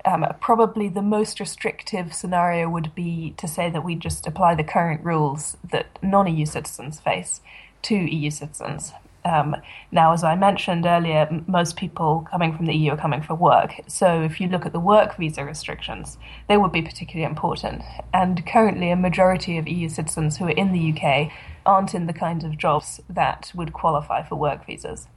Um, 0.05 0.25
probably 0.39 0.87
the 0.87 1.01
most 1.01 1.39
restrictive 1.39 2.13
scenario 2.13 2.69
would 2.69 2.95
be 2.95 3.33
to 3.37 3.47
say 3.47 3.69
that 3.69 3.83
we 3.83 3.95
just 3.95 4.25
apply 4.25 4.55
the 4.55 4.63
current 4.63 5.03
rules 5.03 5.57
that 5.71 5.87
non 6.01 6.33
EU 6.33 6.45
citizens 6.45 6.99
face 6.99 7.41
to 7.83 7.95
EU 7.95 8.29
citizens. 8.29 8.93
Um, 9.25 9.55
now, 9.91 10.13
as 10.13 10.23
I 10.23 10.35
mentioned 10.35 10.85
earlier, 10.85 11.27
most 11.47 11.75
people 11.75 12.27
coming 12.31 12.55
from 12.55 12.65
the 12.65 12.75
EU 12.75 12.93
are 12.93 12.97
coming 12.97 13.21
for 13.21 13.35
work. 13.35 13.81
So, 13.87 14.21
if 14.21 14.39
you 14.39 14.47
look 14.47 14.65
at 14.65 14.71
the 14.71 14.79
work 14.79 15.17
visa 15.17 15.43
restrictions, 15.43 16.17
they 16.47 16.57
would 16.57 16.71
be 16.71 16.81
particularly 16.81 17.29
important. 17.29 17.81
And 18.13 18.45
currently, 18.45 18.91
a 18.91 18.95
majority 18.95 19.57
of 19.57 19.67
EU 19.67 19.89
citizens 19.89 20.37
who 20.37 20.45
are 20.45 20.51
in 20.51 20.71
the 20.71 20.93
UK 20.93 21.31
aren't 21.65 21.93
in 21.93 22.07
the 22.07 22.13
kinds 22.13 22.43
of 22.43 22.57
jobs 22.57 23.01
that 23.09 23.51
would 23.53 23.73
qualify 23.73 24.23
for 24.23 24.35
work 24.35 24.65
visas. 24.65 25.07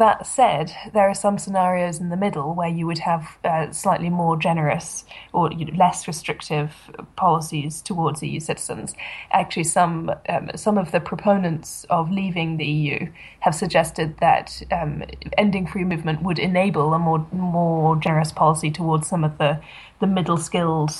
That 0.00 0.26
said, 0.26 0.72
there 0.94 1.10
are 1.10 1.14
some 1.14 1.36
scenarios 1.36 2.00
in 2.00 2.08
the 2.08 2.16
middle 2.16 2.54
where 2.54 2.70
you 2.70 2.86
would 2.86 3.00
have 3.00 3.36
uh, 3.44 3.70
slightly 3.70 4.08
more 4.08 4.34
generous 4.34 5.04
or 5.34 5.52
you 5.52 5.66
know, 5.66 5.76
less 5.76 6.08
restrictive 6.08 6.72
policies 7.16 7.82
towards 7.82 8.22
EU 8.22 8.40
citizens. 8.40 8.94
Actually, 9.30 9.64
some 9.64 10.10
um, 10.30 10.52
some 10.56 10.78
of 10.78 10.92
the 10.92 11.00
proponents 11.00 11.84
of 11.90 12.10
leaving 12.10 12.56
the 12.56 12.64
EU 12.64 13.12
have 13.40 13.54
suggested 13.54 14.16
that 14.20 14.62
um, 14.72 15.02
ending 15.36 15.66
free 15.66 15.84
movement 15.84 16.22
would 16.22 16.38
enable 16.38 16.94
a 16.94 16.98
more 16.98 17.26
more 17.30 17.94
generous 17.96 18.32
policy 18.32 18.70
towards 18.70 19.06
some 19.06 19.22
of 19.22 19.36
the 19.36 19.60
the 19.98 20.06
middle 20.06 20.38
skilled 20.38 20.92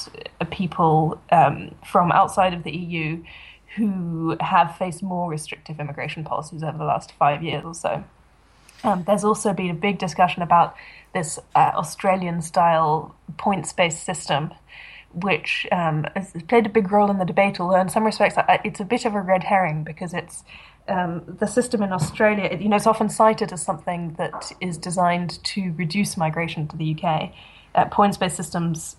people 0.50 1.18
um, 1.32 1.74
from 1.86 2.12
outside 2.12 2.52
of 2.52 2.64
the 2.64 2.76
EU 2.76 3.24
who 3.76 4.36
have 4.40 4.76
faced 4.76 5.02
more 5.02 5.30
restrictive 5.30 5.80
immigration 5.80 6.22
policies 6.22 6.62
over 6.62 6.76
the 6.76 6.84
last 6.84 7.12
five 7.12 7.42
years 7.42 7.64
or 7.64 7.72
so. 7.72 8.04
Um, 8.84 9.04
there's 9.06 9.24
also 9.24 9.52
been 9.52 9.70
a 9.70 9.74
big 9.74 9.98
discussion 9.98 10.42
about 10.42 10.74
this 11.14 11.38
uh, 11.54 11.72
Australian 11.74 12.42
style 12.42 13.14
points 13.36 13.72
based 13.72 14.04
system, 14.04 14.52
which 15.12 15.66
um, 15.72 16.06
has 16.14 16.32
played 16.48 16.66
a 16.66 16.70
big 16.70 16.90
role 16.90 17.10
in 17.10 17.18
the 17.18 17.24
debate, 17.24 17.60
although 17.60 17.80
in 17.80 17.88
some 17.88 18.04
respects 18.04 18.36
it's 18.64 18.80
a 18.80 18.84
bit 18.84 19.04
of 19.04 19.14
a 19.14 19.20
red 19.20 19.44
herring 19.44 19.84
because 19.84 20.14
it's 20.14 20.44
um, 20.88 21.22
the 21.26 21.46
system 21.46 21.82
in 21.82 21.92
Australia, 21.92 22.56
you 22.60 22.68
know, 22.68 22.76
it's 22.76 22.86
often 22.86 23.08
cited 23.08 23.52
as 23.52 23.62
something 23.62 24.14
that 24.14 24.52
is 24.60 24.76
designed 24.76 25.42
to 25.44 25.72
reduce 25.76 26.16
migration 26.16 26.66
to 26.68 26.76
the 26.76 26.96
UK. 26.96 27.32
Uh, 27.74 27.84
points 27.86 28.16
based 28.16 28.36
systems, 28.36 28.96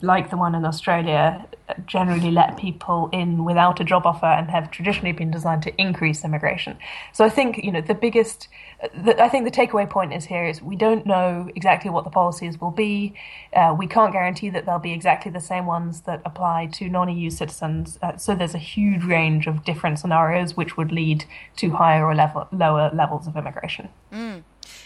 like 0.00 0.30
the 0.30 0.36
one 0.36 0.54
in 0.54 0.64
Australia, 0.64 1.46
generally 1.86 2.30
let 2.30 2.56
people 2.56 3.08
in 3.12 3.44
without 3.44 3.80
a 3.80 3.84
job 3.84 4.06
offer 4.06 4.26
and 4.26 4.50
have 4.50 4.70
traditionally 4.70 5.12
been 5.12 5.30
designed 5.30 5.62
to 5.62 5.80
increase 5.80 6.24
immigration. 6.24 6.78
So 7.12 7.24
I 7.24 7.28
think 7.28 7.58
you 7.62 7.70
know 7.70 7.80
the 7.80 7.94
biggest, 7.94 8.48
the, 8.94 9.22
I 9.22 9.28
think 9.28 9.44
the 9.44 9.50
takeaway 9.50 9.88
point 9.88 10.14
is 10.14 10.24
here 10.24 10.46
is 10.46 10.62
we 10.62 10.76
don't 10.76 11.04
know 11.04 11.50
exactly 11.54 11.90
what 11.90 12.04
the 12.04 12.10
policies 12.10 12.60
will 12.60 12.70
be. 12.70 13.14
Uh, 13.52 13.74
we 13.78 13.86
can't 13.86 14.12
guarantee 14.12 14.50
that 14.50 14.64
they'll 14.64 14.78
be 14.78 14.92
exactly 14.92 15.30
the 15.30 15.40
same 15.40 15.66
ones 15.66 16.02
that 16.02 16.22
apply 16.24 16.66
to 16.72 16.88
non-EU 16.88 17.28
citizens. 17.28 17.98
Uh, 18.00 18.16
so 18.16 18.34
there's 18.34 18.54
a 18.54 18.58
huge 18.58 19.04
range 19.04 19.46
of 19.46 19.64
different 19.64 19.98
scenarios 19.98 20.56
which 20.56 20.76
would 20.76 20.90
lead 20.90 21.24
to 21.56 21.70
higher 21.70 22.06
or 22.06 22.14
level, 22.14 22.48
lower 22.52 22.90
levels 22.94 23.26
of 23.26 23.36
immigration. 23.36 23.88
Mm. 24.12 24.42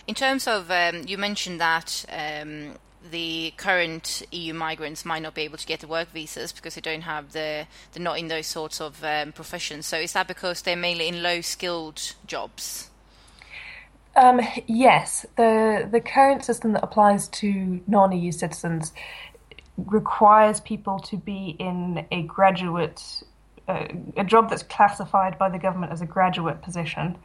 In 0.06 0.14
terms 0.14 0.46
of, 0.46 0.70
um, 0.70 1.02
you 1.06 1.16
mentioned 1.16 1.60
that 1.60 2.04
um, 2.10 2.74
the 3.10 3.52
current 3.56 4.22
EU 4.30 4.54
migrants 4.54 5.04
might 5.04 5.22
not 5.22 5.34
be 5.34 5.42
able 5.42 5.58
to 5.58 5.66
get 5.66 5.80
the 5.80 5.86
work 5.86 6.08
visas 6.10 6.52
because 6.52 6.74
they 6.74 6.80
don't 6.80 7.02
have 7.02 7.32
the 7.32 7.66
they're 7.92 8.02
not 8.02 8.18
in 8.18 8.28
those 8.28 8.46
sorts 8.46 8.80
of 8.80 9.02
um, 9.04 9.32
professions. 9.32 9.86
So 9.86 9.98
is 9.98 10.12
that 10.12 10.28
because 10.28 10.62
they're 10.62 10.76
mainly 10.76 11.08
in 11.08 11.22
low 11.22 11.40
skilled 11.40 12.14
jobs? 12.26 12.90
Um, 14.16 14.40
yes, 14.66 15.26
the 15.36 15.88
the 15.90 16.00
current 16.00 16.44
system 16.44 16.72
that 16.72 16.84
applies 16.84 17.28
to 17.28 17.80
non 17.86 18.12
EU 18.12 18.32
citizens 18.32 18.92
requires 19.76 20.60
people 20.60 21.00
to 21.00 21.16
be 21.16 21.56
in 21.58 22.06
a 22.10 22.22
graduate 22.22 23.22
uh, 23.66 23.86
a 24.16 24.24
job 24.24 24.50
that's 24.50 24.62
classified 24.62 25.38
by 25.38 25.48
the 25.48 25.58
government 25.58 25.92
as 25.92 26.00
a 26.00 26.06
graduate 26.06 26.62
position 26.62 27.16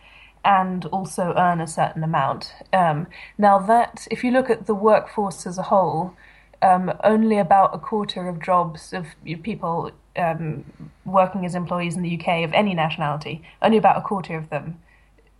and 0.45 0.85
also 0.87 1.33
earn 1.37 1.61
a 1.61 1.67
certain 1.67 2.03
amount. 2.03 2.53
Um, 2.73 3.07
now, 3.37 3.59
that, 3.59 4.07
if 4.09 4.23
you 4.23 4.31
look 4.31 4.49
at 4.49 4.65
the 4.65 4.75
workforce 4.75 5.45
as 5.45 5.57
a 5.57 5.63
whole, 5.63 6.13
um, 6.61 6.91
only 7.03 7.37
about 7.37 7.73
a 7.73 7.79
quarter 7.79 8.27
of 8.27 8.41
jobs 8.41 8.93
of 8.93 9.07
people 9.43 9.91
um, 10.15 10.65
working 11.05 11.45
as 11.45 11.55
employees 11.55 11.95
in 11.95 12.03
the 12.03 12.19
UK 12.19 12.43
of 12.43 12.53
any 12.53 12.73
nationality, 12.73 13.43
only 13.61 13.77
about 13.77 13.97
a 13.97 14.01
quarter 14.01 14.37
of 14.37 14.49
them 14.49 14.79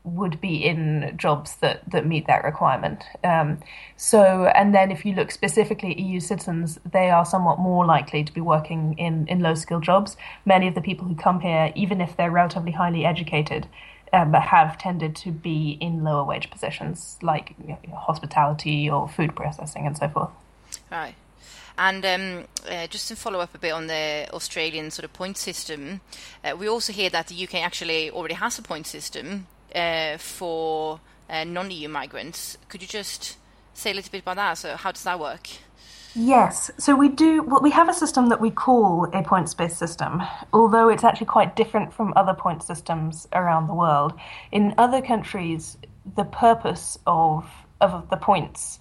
would 0.04 0.40
be 0.40 0.64
in 0.66 1.14
jobs 1.18 1.58
that, 1.58 1.90
that 1.92 2.06
meet 2.06 2.26
that 2.28 2.44
requirement. 2.44 3.04
Um, 3.24 3.60
so, 3.98 4.46
and 4.56 4.74
then 4.74 4.92
if 4.92 5.06
you 5.06 5.14
look 5.14 5.30
specifically 5.30 5.92
at 5.92 6.00
EU 6.00 6.20
citizens, 6.20 6.80
they 6.90 7.10
are 7.10 7.26
somewhat 7.26 7.60
more 7.60 7.86
likely 7.86 8.24
to 8.24 8.34
be 8.34 8.42
working 8.42 8.96
in, 8.98 9.28
in 9.28 9.42
low 9.42 9.56
skilled 9.56 9.84
jobs. 9.84 10.16
Many 10.46 10.68
of 10.68 10.76
the 10.76 10.82
people 10.82 11.08
who 11.08 11.16
come 11.16 11.42
here, 11.42 11.72
even 11.76 12.00
if 12.00 12.16
they're 12.16 12.32
relatively 12.32 12.72
highly 12.72 13.06
educated, 13.06 13.68
um, 14.14 14.34
have 14.34 14.78
tended 14.78 15.16
to 15.18 15.32
be 15.32 15.78
in 15.80 16.04
lower 16.04 16.24
wage 16.24 16.50
positions 16.50 17.18
like 17.22 17.56
you 17.62 17.78
know, 17.88 17.96
hospitality 17.96 18.90
or 18.90 19.08
food 19.08 19.36
processing 19.36 19.86
and 19.86 19.98
so 19.98 20.08
forth. 20.10 20.30
Right. 20.92 21.16
And 21.78 22.06
um, 22.06 22.44
uh, 22.70 22.88
just 22.88 23.08
to 23.08 23.16
follow 23.16 23.40
up 23.40 23.56
a 23.56 23.58
bit 23.58 23.72
on 23.72 23.88
the 23.88 24.28
Australian 24.34 24.92
sort 24.92 25.06
of 25.06 25.14
point 25.14 25.38
system, 25.38 26.02
uh, 26.44 26.56
we 26.58 26.68
also 26.68 26.92
hear 26.92 27.10
that 27.10 27.28
the 27.28 27.44
UK 27.44 27.56
actually 27.56 28.12
already 28.12 28.34
has 28.34 28.60
a 28.60 28.62
point 28.62 28.86
system 28.86 29.48
uh, 29.74 30.18
for 30.18 31.00
uh, 31.30 31.46
non 31.46 31.72
EU 31.72 31.88
migrants. 31.88 32.58
Could 32.68 32.82
you 32.82 32.88
just 32.88 33.38
say 33.74 33.92
a 33.92 33.94
little 33.94 34.12
bit 34.12 34.24
about 34.24 34.36
that? 34.36 34.58
So, 34.58 34.76
how 34.76 34.92
does 34.92 35.04
that 35.04 35.20
work? 35.22 35.48
Yes. 36.16 36.72
So 36.78 36.96
we 36.96 37.10
do. 37.10 37.44
Well, 37.44 37.62
we 37.62 37.72
have 37.72 37.88
a 37.88 37.94
system 37.94 38.30
that 38.30 38.42
we 38.42 38.50
call 38.50 39.08
a 39.14 39.22
points-based 39.22 39.78
system, 39.78 40.24
although 40.52 40.90
it's 40.90 41.04
actually 41.04 41.28
quite 41.28 41.56
different 41.56 41.94
from 41.94 42.14
other 42.16 42.34
point 42.34 42.64
systems 42.64 43.28
around 43.34 43.68
the 43.68 43.76
world. 43.76 44.14
In 44.52 44.74
other 44.78 45.02
countries, 45.02 45.78
the 46.16 46.24
purpose 46.26 46.98
of 47.06 47.46
of 47.80 48.10
the 48.10 48.18
points 48.18 48.80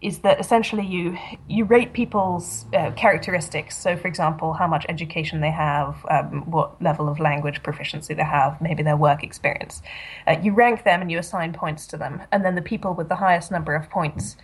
is 0.00 0.20
that 0.20 0.38
essentially 0.38 0.86
you 0.86 1.18
you 1.48 1.64
rate 1.64 1.92
people's 1.92 2.66
uh, 2.72 2.92
characteristics. 2.92 3.76
So, 3.76 3.96
for 3.96 4.06
example, 4.06 4.52
how 4.52 4.68
much 4.68 4.86
education 4.88 5.40
they 5.40 5.50
have, 5.50 6.06
um, 6.08 6.48
what 6.48 6.80
level 6.80 7.08
of 7.08 7.18
language 7.18 7.62
proficiency 7.64 8.14
they 8.14 8.22
have, 8.22 8.60
maybe 8.60 8.84
their 8.84 8.96
work 8.96 9.24
experience. 9.24 9.82
Uh, 10.26 10.36
you 10.40 10.52
rank 10.52 10.84
them 10.84 11.02
and 11.02 11.10
you 11.10 11.18
assign 11.18 11.52
points 11.52 11.88
to 11.88 11.96
them, 11.96 12.22
and 12.30 12.44
then 12.44 12.54
the 12.54 12.62
people 12.62 12.94
with 12.94 13.08
the 13.08 13.16
highest 13.16 13.50
number 13.50 13.74
of 13.74 13.90
points 13.90 14.36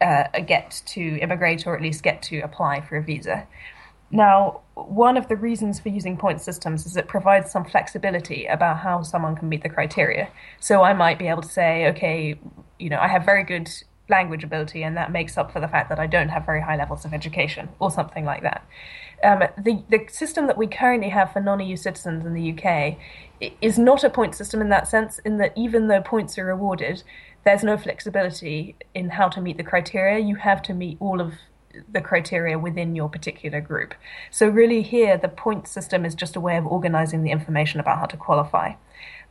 uh, 0.00 0.24
get 0.46 0.82
to 0.86 1.18
immigrate 1.18 1.66
or 1.66 1.76
at 1.76 1.82
least 1.82 2.02
get 2.02 2.22
to 2.22 2.40
apply 2.40 2.80
for 2.80 2.96
a 2.96 3.02
visa. 3.02 3.46
Now, 4.10 4.60
one 4.74 5.16
of 5.16 5.28
the 5.28 5.36
reasons 5.36 5.80
for 5.80 5.88
using 5.88 6.16
point 6.16 6.40
systems 6.40 6.86
is 6.86 6.96
it 6.96 7.08
provides 7.08 7.50
some 7.50 7.64
flexibility 7.64 8.46
about 8.46 8.78
how 8.78 9.02
someone 9.02 9.34
can 9.34 9.48
meet 9.48 9.62
the 9.62 9.68
criteria. 9.68 10.28
So 10.60 10.82
I 10.82 10.92
might 10.92 11.18
be 11.18 11.26
able 11.26 11.42
to 11.42 11.48
say, 11.48 11.88
okay, 11.88 12.38
you 12.78 12.88
know, 12.88 13.00
I 13.00 13.08
have 13.08 13.24
very 13.24 13.42
good 13.42 13.68
language 14.08 14.44
ability, 14.44 14.84
and 14.84 14.96
that 14.96 15.10
makes 15.10 15.36
up 15.36 15.52
for 15.52 15.60
the 15.60 15.66
fact 15.66 15.88
that 15.88 15.98
I 15.98 16.06
don't 16.06 16.28
have 16.28 16.46
very 16.46 16.60
high 16.60 16.76
levels 16.76 17.04
of 17.04 17.12
education, 17.12 17.68
or 17.80 17.90
something 17.90 18.24
like 18.24 18.42
that. 18.42 18.64
Um, 19.24 19.42
the 19.58 19.82
the 19.88 20.06
system 20.08 20.46
that 20.46 20.58
we 20.58 20.66
currently 20.66 21.08
have 21.08 21.32
for 21.32 21.40
non-EU 21.40 21.76
citizens 21.76 22.24
in 22.24 22.34
the 22.34 22.52
UK 22.52 22.96
is 23.60 23.78
not 23.78 24.04
a 24.04 24.10
point 24.10 24.34
system 24.34 24.60
in 24.60 24.68
that 24.68 24.86
sense. 24.86 25.18
In 25.20 25.38
that 25.38 25.52
even 25.56 25.88
though 25.88 26.02
points 26.02 26.38
are 26.38 26.50
awarded, 26.50 27.02
there's 27.46 27.62
no 27.62 27.76
flexibility 27.78 28.74
in 28.92 29.08
how 29.08 29.28
to 29.28 29.40
meet 29.40 29.56
the 29.56 29.62
criteria. 29.62 30.18
You 30.18 30.34
have 30.34 30.60
to 30.62 30.74
meet 30.74 30.96
all 30.98 31.20
of 31.20 31.34
the 31.92 32.00
criteria 32.00 32.58
within 32.58 32.96
your 32.96 33.08
particular 33.08 33.60
group. 33.60 33.94
So, 34.32 34.48
really, 34.48 34.82
here, 34.82 35.16
the 35.16 35.28
point 35.28 35.68
system 35.68 36.04
is 36.04 36.16
just 36.16 36.34
a 36.34 36.40
way 36.40 36.56
of 36.56 36.66
organizing 36.66 37.22
the 37.22 37.30
information 37.30 37.78
about 37.78 37.98
how 38.00 38.06
to 38.06 38.16
qualify. 38.16 38.72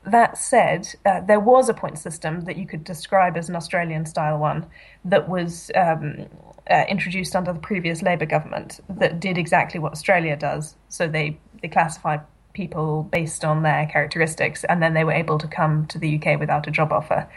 That 0.06 0.38
said, 0.38 0.88
uh, 1.06 1.21
there 1.21 1.41
was 1.41 1.67
a 1.67 1.73
point 1.73 1.97
system 1.99 2.41
that 2.45 2.56
you 2.56 2.65
could 2.65 2.86
describe 2.86 3.36
as 3.36 3.49
an 3.49 3.56
Australian 3.58 4.06
style 4.06 4.38
one 4.38 4.65
that 5.04 5.28
was 5.28 5.69
um, 5.75 6.28
uh, 6.71 6.86
introduced 6.88 7.36
under 7.36 7.51
the 7.51 7.60
previous 7.60 8.01
Labour 8.01 8.28
government 8.28 8.80
that 8.88 9.19
did 9.19 9.38
exactly 9.38 9.80
what 9.80 9.91
Australia 9.91 10.38
does. 10.38 10.78
So, 10.88 11.10
they, 11.10 11.38
they 11.62 11.67
classify 11.67 12.19
people 12.54 13.04
based 13.12 13.43
on 13.43 13.63
their 13.63 13.88
characteristics, 13.88 14.63
and 14.63 14.82
then 14.82 14.93
they 14.93 15.04
were 15.04 15.12
able 15.12 15.38
to 15.38 15.47
come 15.49 15.86
to 15.88 15.99
the 15.99 16.15
UK 16.15 16.39
without 16.39 16.65
a 16.65 16.71
job 16.71 16.93
offer. 16.93 17.28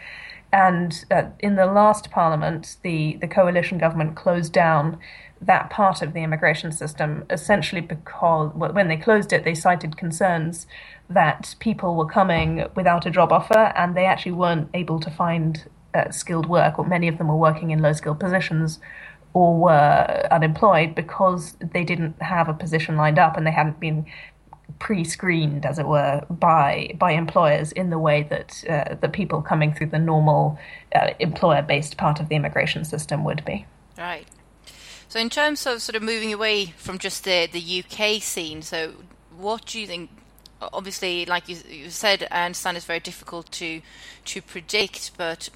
And 0.51 1.05
uh, 1.11 1.23
in 1.39 1.55
the 1.55 1.65
last 1.65 2.09
parliament, 2.09 2.77
the, 2.81 3.17
the 3.21 3.27
coalition 3.27 3.77
government 3.77 4.15
closed 4.15 4.51
down 4.51 4.97
that 5.41 5.69
part 5.69 6.01
of 6.01 6.13
the 6.13 6.19
immigration 6.19 6.71
system 6.71 7.23
essentially 7.29 7.81
because 7.81 8.51
when 8.53 8.87
they 8.87 8.97
closed 8.97 9.31
it, 9.31 9.43
they 9.43 9.55
cited 9.55 9.95
concerns 9.95 10.67
that 11.09 11.55
people 11.59 11.95
were 11.95 12.05
coming 12.05 12.65
without 12.75 13.05
a 13.05 13.09
job 13.09 13.31
offer 13.31 13.71
and 13.75 13.95
they 13.95 14.05
actually 14.05 14.33
weren't 14.33 14.69
able 14.73 14.99
to 14.99 15.09
find 15.09 15.69
uh, 15.93 16.09
skilled 16.11 16.47
work, 16.47 16.77
or 16.77 16.85
many 16.85 17.07
of 17.07 17.17
them 17.17 17.27
were 17.27 17.35
working 17.35 17.71
in 17.71 17.81
low 17.81 17.93
skilled 17.93 18.19
positions 18.19 18.79
or 19.33 19.57
were 19.57 20.27
unemployed 20.31 20.95
because 20.95 21.55
they 21.59 21.83
didn't 21.83 22.19
have 22.21 22.49
a 22.49 22.53
position 22.53 22.97
lined 22.97 23.19
up 23.19 23.37
and 23.37 23.45
they 23.45 23.51
hadn't 23.51 23.79
been 23.79 24.05
pre-screened, 24.77 25.65
as 25.65 25.79
it 25.79 25.87
were, 25.87 26.25
by 26.29 26.91
by 26.97 27.11
employers 27.11 27.71
in 27.71 27.89
the 27.89 27.99
way 27.99 28.23
that 28.23 28.63
uh, 28.69 28.95
the 28.95 29.09
people 29.09 29.41
coming 29.41 29.73
through 29.73 29.87
the 29.87 29.99
normal 29.99 30.59
uh, 30.95 31.11
employer-based 31.19 31.97
part 31.97 32.19
of 32.19 32.29
the 32.29 32.35
immigration 32.35 32.85
system 32.85 33.23
would 33.23 33.43
be. 33.45 33.65
Right. 33.97 34.27
So, 35.07 35.19
in 35.19 35.29
terms 35.29 35.65
of 35.65 35.81
sort 35.81 35.95
of 35.95 36.03
moving 36.03 36.31
away 36.33 36.67
from 36.77 36.99
just 36.99 37.23
the 37.23 37.47
the 37.47 37.83
UK 37.83 38.21
scene, 38.21 38.61
so 38.61 38.93
what 39.35 39.65
do 39.65 39.79
you 39.79 39.87
think? 39.87 40.11
Obviously, 40.61 41.25
like 41.25 41.47
you, 41.47 41.55
you 41.69 41.89
said, 41.89 42.27
I 42.29 42.45
understand 42.45 42.75
it's 42.75 42.85
very 42.85 42.99
difficult 42.99 43.51
to 43.53 43.81
to 44.25 44.41
predict, 44.41 45.11
but 45.17 45.49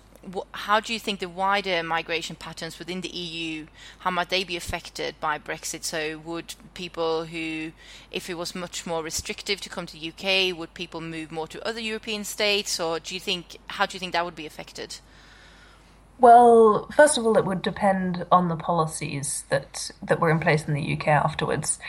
how 0.54 0.80
do 0.80 0.94
you 0.94 1.00
think 1.00 1.20
the 1.20 1.30
wider 1.30 1.84
migration 1.84 2.36
patterns 2.36 2.80
within 2.80 3.02
the 3.02 3.10
EU, 3.10 3.68
how 4.00 4.12
might 4.12 4.30
they 4.30 4.44
be 4.44 4.56
affected 4.56 5.16
by 5.20 5.38
Brexit? 5.38 5.84
So 5.84 6.18
would 6.20 6.56
people 6.74 7.26
who, 7.26 7.72
if 8.12 8.30
it 8.30 8.36
was 8.36 8.56
much 8.56 8.86
more 8.86 9.04
restrictive 9.04 9.62
to 9.62 9.70
come 9.70 9.86
to 9.86 9.94
the 9.94 10.10
UK, 10.10 10.58
would 10.58 10.74
people 10.74 11.02
move 11.02 11.32
more 11.32 11.48
to 11.48 11.68
other 11.68 11.80
European 11.80 12.24
states, 12.24 12.80
or 12.80 13.00
do 13.00 13.14
you 13.14 13.20
think, 13.20 13.58
how 13.68 13.86
do 13.86 13.96
you 13.96 14.00
think 14.00 14.14
that 14.14 14.26
would 14.26 14.36
be 14.36 14.46
affected? 14.46 14.98
Well, 16.20 16.88
first 16.96 17.18
of 17.18 17.26
all, 17.26 17.38
it 17.38 17.46
would 17.46 17.62
depend 17.62 18.26
on 18.32 18.48
the 18.48 18.56
policies 18.56 19.44
that, 19.50 19.92
that 20.02 20.20
were 20.20 20.30
in 20.30 20.40
place 20.40 20.68
in 20.68 20.74
the 20.74 20.94
UK 20.94 21.08
afterwards. 21.08 21.80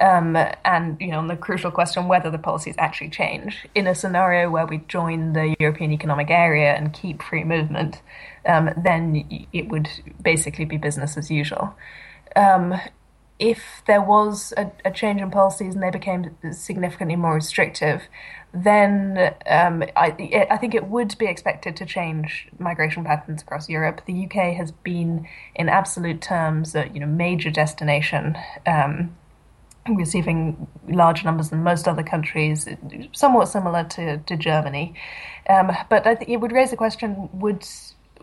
Um, 0.00 0.36
and 0.64 0.96
you 1.00 1.08
know, 1.08 1.26
the 1.26 1.36
crucial 1.36 1.70
question 1.70 2.08
whether 2.08 2.30
the 2.30 2.38
policies 2.38 2.74
actually 2.78 3.10
change 3.10 3.66
in 3.74 3.86
a 3.86 3.94
scenario 3.94 4.50
where 4.50 4.66
we 4.66 4.78
join 4.88 5.32
the 5.32 5.54
European 5.60 5.92
Economic 5.92 6.30
Area 6.30 6.74
and 6.74 6.92
keep 6.92 7.22
free 7.22 7.44
movement, 7.44 8.02
um, 8.46 8.70
then 8.76 9.46
it 9.52 9.68
would 9.68 9.88
basically 10.22 10.64
be 10.64 10.76
business 10.76 11.16
as 11.16 11.30
usual. 11.30 11.74
Um, 12.34 12.74
if 13.38 13.82
there 13.88 14.00
was 14.00 14.54
a, 14.56 14.70
a, 14.84 14.90
change 14.92 15.20
in 15.20 15.28
policies 15.30 15.74
and 15.74 15.82
they 15.82 15.90
became 15.90 16.36
significantly 16.52 17.16
more 17.16 17.34
restrictive, 17.34 18.02
then 18.54 19.34
um, 19.46 19.82
I, 19.96 20.46
I, 20.48 20.56
think 20.58 20.76
it 20.76 20.86
would 20.86 21.18
be 21.18 21.26
expected 21.26 21.74
to 21.76 21.86
change 21.86 22.48
migration 22.60 23.02
patterns 23.02 23.42
across 23.42 23.68
Europe. 23.68 24.02
The 24.06 24.26
UK 24.26 24.54
has 24.54 24.70
been, 24.70 25.26
in 25.56 25.68
absolute 25.68 26.20
terms, 26.20 26.76
a 26.76 26.88
you 26.94 27.00
know 27.00 27.06
major 27.06 27.50
destination 27.50 28.38
um, 28.64 29.16
receiving 29.88 30.66
larger 30.88 31.24
numbers 31.24 31.50
than 31.50 31.62
most 31.62 31.88
other 31.88 32.02
countries, 32.02 32.68
somewhat 33.12 33.46
similar 33.46 33.84
to, 33.84 34.18
to 34.18 34.36
Germany. 34.36 34.94
Um, 35.48 35.72
but 35.88 36.06
I 36.06 36.14
think 36.14 36.30
it 36.30 36.38
would 36.38 36.52
raise 36.52 36.70
the 36.70 36.76
question: 36.76 37.28
Would 37.32 37.66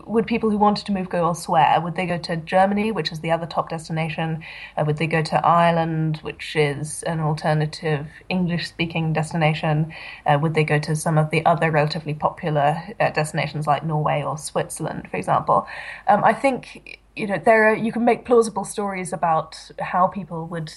would 0.06 0.26
people 0.26 0.50
who 0.50 0.58
wanted 0.58 0.86
to 0.86 0.92
move 0.92 1.08
go 1.08 1.24
elsewhere? 1.26 1.80
Would 1.80 1.94
they 1.94 2.06
go 2.06 2.18
to 2.18 2.36
Germany, 2.36 2.92
which 2.92 3.12
is 3.12 3.20
the 3.20 3.30
other 3.30 3.46
top 3.46 3.68
destination? 3.68 4.42
Uh, 4.76 4.84
would 4.86 4.96
they 4.96 5.06
go 5.06 5.22
to 5.22 5.46
Ireland, 5.46 6.18
which 6.22 6.56
is 6.56 7.02
an 7.04 7.20
alternative 7.20 8.06
English 8.28 8.68
speaking 8.68 9.12
destination? 9.12 9.92
Uh, 10.26 10.38
would 10.40 10.54
they 10.54 10.64
go 10.64 10.78
to 10.78 10.96
some 10.96 11.18
of 11.18 11.30
the 11.30 11.44
other 11.44 11.70
relatively 11.70 12.14
popular 12.14 12.78
uh, 12.98 13.10
destinations 13.10 13.66
like 13.66 13.84
Norway 13.84 14.22
or 14.22 14.38
Switzerland, 14.38 15.08
for 15.10 15.16
example? 15.16 15.66
Um, 16.08 16.24
I 16.24 16.32
think 16.32 17.00
you 17.16 17.26
know 17.26 17.40
there 17.44 17.70
are, 17.70 17.74
you 17.74 17.92
can 17.92 18.04
make 18.04 18.24
plausible 18.24 18.64
stories 18.64 19.12
about 19.12 19.70
how 19.78 20.06
people 20.06 20.46
would 20.46 20.72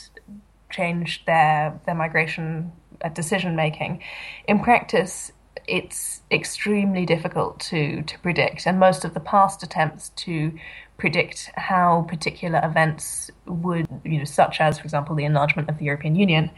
change 0.76 1.24
their 1.26 1.80
their 1.86 1.96
migration 1.96 2.72
uh, 3.04 3.10
decision 3.10 3.56
making. 3.56 4.02
In 4.48 4.60
practice, 4.60 5.32
it's 5.68 6.22
extremely 6.32 7.06
difficult 7.06 7.60
to 7.72 8.02
to 8.04 8.20
predict, 8.20 8.66
and 8.68 8.80
most 8.80 9.06
of 9.06 9.14
the 9.14 9.20
past 9.20 9.64
attempts 9.64 10.10
to 10.26 10.52
predict 10.98 11.52
how 11.56 12.06
particular 12.08 12.62
events 12.64 13.32
would, 13.46 13.88
you 14.04 14.20
know, 14.20 14.24
such 14.24 14.62
as, 14.62 14.78
for 14.78 14.84
example, 14.86 15.16
the 15.16 15.26
enlargement 15.26 15.68
of 15.70 15.78
the 15.78 15.86
European 15.86 16.16
Union, 16.16 16.50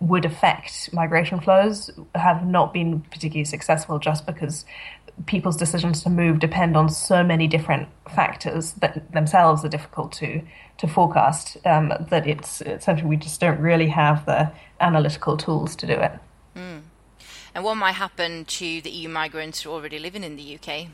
would 0.00 0.24
affect 0.24 0.92
migration 0.92 1.40
flows 1.40 1.90
have 2.14 2.46
not 2.46 2.72
been 2.72 3.00
particularly 3.02 3.44
successful 3.44 3.98
just 3.98 4.26
because 4.26 4.64
people's 5.26 5.56
decisions 5.56 6.02
to 6.02 6.10
move 6.10 6.40
depend 6.40 6.76
on 6.76 6.88
so 6.88 7.22
many 7.22 7.46
different 7.46 7.88
factors 8.14 8.72
that 8.74 9.12
themselves 9.12 9.64
are 9.64 9.68
difficult 9.68 10.12
to 10.12 10.42
to 10.76 10.88
forecast 10.88 11.56
um, 11.64 11.92
that 12.10 12.26
it's 12.26 12.60
essentially 12.62 13.08
we 13.08 13.16
just 13.16 13.40
don't 13.40 13.60
really 13.60 13.88
have 13.88 14.26
the 14.26 14.50
analytical 14.80 15.36
tools 15.36 15.76
to 15.76 15.86
do 15.86 15.92
it. 15.92 16.12
Mm. 16.56 16.82
And 17.54 17.64
what 17.64 17.76
might 17.76 17.92
happen 17.92 18.44
to 18.44 18.80
the 18.80 18.90
EU 18.90 19.08
migrants 19.08 19.62
who 19.62 19.70
are 19.70 19.74
already 19.74 20.00
living 20.00 20.24
in 20.24 20.34
the 20.34 20.58
UK? 20.58 20.88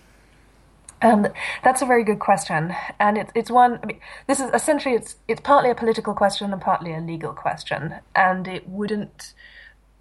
Um, 1.03 1.27
that's 1.65 1.81
a 1.81 1.87
very 1.87 2.05
good 2.05 2.19
question, 2.19 2.75
and 2.99 3.17
it's 3.17 3.33
it's 3.35 3.51
one. 3.51 3.81
I 3.83 3.87
mean, 3.87 4.01
this 4.27 4.39
is 4.39 4.51
essentially 4.53 4.95
it's 4.95 5.17
it's 5.29 5.41
partly 5.41 5.71
a 5.71 5.75
political 5.75 6.13
question 6.13 6.53
and 6.53 6.61
partly 6.61 6.93
a 6.93 7.01
legal 7.01 7.33
question, 7.33 7.95
and 8.15 8.47
it 8.47 8.69
wouldn't 8.69 9.33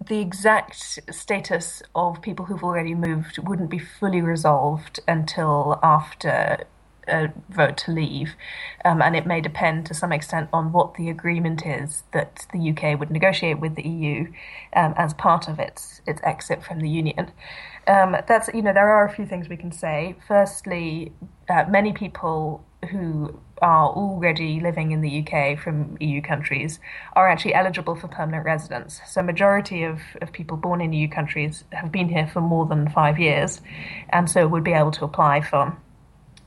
the 0.04 0.20
exact 0.20 1.00
status 1.10 1.82
of 1.94 2.22
people 2.22 2.46
who've 2.46 2.64
already 2.64 2.94
moved 2.94 3.38
wouldn't 3.38 3.70
be 3.70 3.78
fully 3.78 4.22
resolved 4.22 5.00
until 5.06 5.78
after 5.82 6.64
a 7.08 7.32
vote 7.48 7.76
to 7.76 7.92
leave, 7.92 8.34
um, 8.84 9.02
and 9.02 9.16
it 9.16 9.26
may 9.26 9.40
depend 9.40 9.86
to 9.86 9.94
some 9.94 10.12
extent 10.12 10.48
on 10.52 10.72
what 10.72 10.94
the 10.94 11.08
agreement 11.10 11.66
is 11.66 12.04
that 12.12 12.46
the 12.52 12.70
UK 12.70 12.98
would 12.98 13.10
negotiate 13.10 13.58
with 13.58 13.74
the 13.74 13.82
EU 13.82 14.32
um, 14.74 14.94
as 14.96 15.12
part 15.14 15.48
of 15.48 15.58
its 15.58 16.00
its 16.06 16.20
exit 16.22 16.62
from 16.62 16.80
the 16.80 16.88
union. 16.88 17.32
Um, 17.86 18.16
that's 18.26 18.48
you 18.54 18.62
know 18.62 18.72
there 18.72 18.90
are 18.90 19.04
a 19.04 19.12
few 19.12 19.26
things 19.26 19.48
we 19.48 19.56
can 19.56 19.72
say. 19.72 20.16
Firstly, 20.26 21.12
uh, 21.48 21.64
many 21.68 21.92
people 21.92 22.64
who 22.90 23.40
are 23.62 23.88
already 23.88 24.60
living 24.60 24.92
in 24.92 25.00
the 25.00 25.20
UK 25.20 25.58
from 25.58 25.96
EU 26.00 26.22
countries 26.22 26.80
are 27.14 27.28
actually 27.28 27.54
eligible 27.54 27.94
for 27.94 28.08
permanent 28.08 28.44
residence. 28.44 29.00
So, 29.06 29.22
majority 29.22 29.82
of, 29.84 30.00
of 30.20 30.32
people 30.32 30.56
born 30.56 30.80
in 30.80 30.92
EU 30.92 31.08
countries 31.08 31.64
have 31.72 31.92
been 31.92 32.08
here 32.08 32.26
for 32.26 32.40
more 32.40 32.66
than 32.66 32.88
five 32.90 33.18
years, 33.18 33.60
and 34.08 34.30
so 34.30 34.46
would 34.48 34.64
be 34.64 34.72
able 34.72 34.92
to 34.92 35.04
apply 35.04 35.40
for 35.42 35.76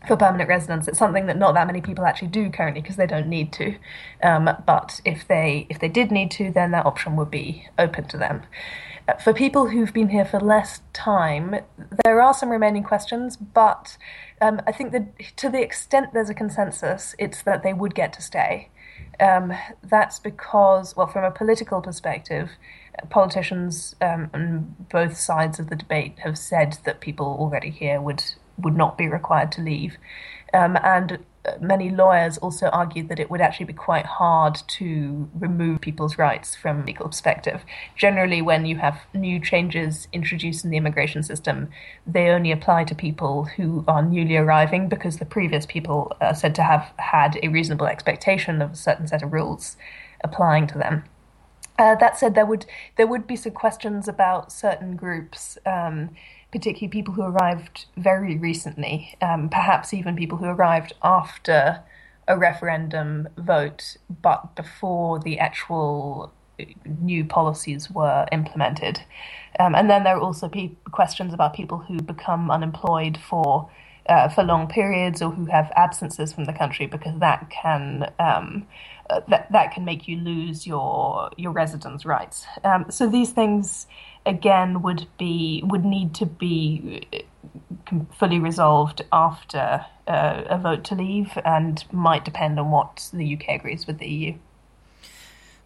for 0.07 0.17
permanent 0.17 0.49
residence. 0.49 0.87
It's 0.87 0.99
something 0.99 1.27
that 1.27 1.37
not 1.37 1.53
that 1.53 1.67
many 1.67 1.81
people 1.81 2.05
actually 2.05 2.27
do 2.27 2.49
currently 2.49 2.81
because 2.81 2.97
they 2.97 3.07
don't 3.07 3.27
need 3.27 3.53
to. 3.53 3.75
Um, 4.21 4.49
but 4.65 4.99
if 5.05 5.27
they 5.27 5.65
if 5.69 5.79
they 5.79 5.87
did 5.87 6.11
need 6.11 6.31
to, 6.31 6.51
then 6.51 6.71
that 6.71 6.85
option 6.85 7.15
would 7.15 7.31
be 7.31 7.67
open 7.79 8.05
to 8.09 8.17
them. 8.17 8.43
For 9.21 9.33
people 9.33 9.67
who've 9.67 9.93
been 9.93 10.09
here 10.09 10.25
for 10.25 10.39
less 10.39 10.81
time, 10.93 11.55
there 12.03 12.21
are 12.21 12.33
some 12.33 12.49
remaining 12.49 12.83
questions, 12.83 13.35
but 13.35 13.97
um, 14.41 14.61
I 14.65 14.71
think 14.71 14.93
that 14.93 15.37
to 15.37 15.49
the 15.49 15.61
extent 15.61 16.13
there's 16.13 16.29
a 16.29 16.33
consensus, 16.33 17.13
it's 17.19 17.41
that 17.43 17.63
they 17.63 17.73
would 17.73 17.95
get 17.95 18.13
to 18.13 18.21
stay. 18.21 18.69
Um, 19.19 19.53
that's 19.83 20.19
because, 20.19 20.95
well, 20.95 21.07
from 21.07 21.25
a 21.25 21.31
political 21.31 21.81
perspective, 21.81 22.51
politicians 23.09 23.95
um, 24.01 24.29
on 24.33 24.75
both 24.91 25.17
sides 25.17 25.59
of 25.59 25.69
the 25.69 25.75
debate 25.75 26.19
have 26.19 26.37
said 26.37 26.77
that 26.85 27.01
people 27.01 27.25
already 27.39 27.69
here 27.69 27.99
would 28.01 28.23
would 28.57 28.75
not 28.75 28.97
be 28.97 29.07
required 29.07 29.51
to 29.51 29.61
leave. 29.61 29.97
Um, 30.53 30.77
and 30.83 31.17
many 31.59 31.89
lawyers 31.89 32.37
also 32.37 32.67
argued 32.67 33.09
that 33.09 33.19
it 33.19 33.29
would 33.29 33.41
actually 33.41 33.65
be 33.65 33.73
quite 33.73 34.05
hard 34.05 34.57
to 34.67 35.29
remove 35.33 35.81
people's 35.81 36.17
rights 36.17 36.55
from 36.55 36.81
a 36.81 36.85
legal 36.85 37.07
perspective. 37.07 37.63
Generally, 37.95 38.41
when 38.41 38.65
you 38.65 38.77
have 38.77 39.01
new 39.13 39.39
changes 39.39 40.07
introduced 40.13 40.63
in 40.63 40.71
the 40.71 40.77
immigration 40.77 41.23
system, 41.23 41.69
they 42.07 42.29
only 42.29 42.51
apply 42.51 42.85
to 42.85 42.95
people 42.95 43.45
who 43.45 43.83
are 43.87 44.01
newly 44.01 44.37
arriving 44.37 44.87
because 44.87 45.17
the 45.17 45.25
previous 45.25 45.65
people 45.65 46.15
are 46.21 46.35
said 46.35 46.55
to 46.55 46.63
have 46.63 46.91
had 46.97 47.37
a 47.43 47.49
reasonable 47.49 47.87
expectation 47.87 48.61
of 48.61 48.71
a 48.71 48.75
certain 48.75 49.07
set 49.07 49.23
of 49.23 49.33
rules 49.33 49.75
applying 50.23 50.67
to 50.67 50.77
them. 50.77 51.03
Uh, 51.77 51.95
that 51.95 52.17
said, 52.17 52.35
there 52.35 52.45
would 52.45 52.65
there 52.97 53.07
would 53.07 53.25
be 53.25 53.35
some 53.35 53.51
questions 53.51 54.07
about 54.07 54.51
certain 54.51 54.95
groups. 54.95 55.57
Um, 55.65 56.11
particularly 56.53 56.87
people 56.87 57.15
who 57.15 57.23
arrived 57.23 57.85
very 57.97 58.37
recently, 58.37 59.17
um, 59.21 59.49
perhaps 59.49 59.91
even 59.91 60.15
people 60.15 60.37
who 60.37 60.45
arrived 60.45 60.93
after 61.01 61.81
a 62.27 62.37
referendum 62.37 63.27
vote, 63.37 63.97
but 64.21 64.55
before 64.55 65.19
the 65.19 65.39
actual 65.39 66.31
uh, 66.59 66.65
new 66.99 67.25
policies 67.25 67.89
were 67.89 68.27
implemented. 68.31 69.01
Um, 69.59 69.73
and 69.73 69.89
then 69.89 70.03
there 70.03 70.15
are 70.15 70.21
also 70.21 70.47
pe- 70.47 70.75
questions 70.91 71.33
about 71.33 71.55
people 71.55 71.79
who 71.79 71.99
become 71.99 72.51
unemployed 72.51 73.17
for 73.17 73.69
uh, 74.07 74.29
for 74.29 74.43
long 74.43 74.67
periods 74.67 75.21
or 75.21 75.31
who 75.31 75.45
have 75.45 75.71
absences 75.75 76.33
from 76.33 76.45
the 76.45 76.53
country 76.53 76.85
because 76.85 77.17
that 77.19 77.49
can 77.49 78.11
um, 78.19 78.67
uh, 79.09 79.21
that 79.27 79.51
that 79.51 79.73
can 79.73 79.85
make 79.85 80.07
you 80.07 80.17
lose 80.17 80.65
your 80.67 81.29
your 81.37 81.51
residence 81.51 82.05
rights. 82.05 82.45
Um, 82.63 82.85
so 82.89 83.09
these 83.09 83.31
things 83.31 83.87
again 84.25 84.81
would 84.81 85.07
be 85.17 85.61
would 85.65 85.85
need 85.85 86.13
to 86.15 86.25
be 86.25 87.07
uh, 87.13 87.99
fully 88.17 88.39
resolved 88.39 89.01
after 89.11 89.85
uh, 90.07 90.43
a 90.47 90.57
vote 90.57 90.83
to 90.85 90.95
leave 90.95 91.37
and 91.45 91.83
might 91.91 92.25
depend 92.25 92.59
on 92.59 92.71
what 92.71 93.09
the 93.13 93.35
UK 93.35 93.49
agrees 93.49 93.87
with 93.87 93.99
the 93.99 94.07
EU. 94.07 94.33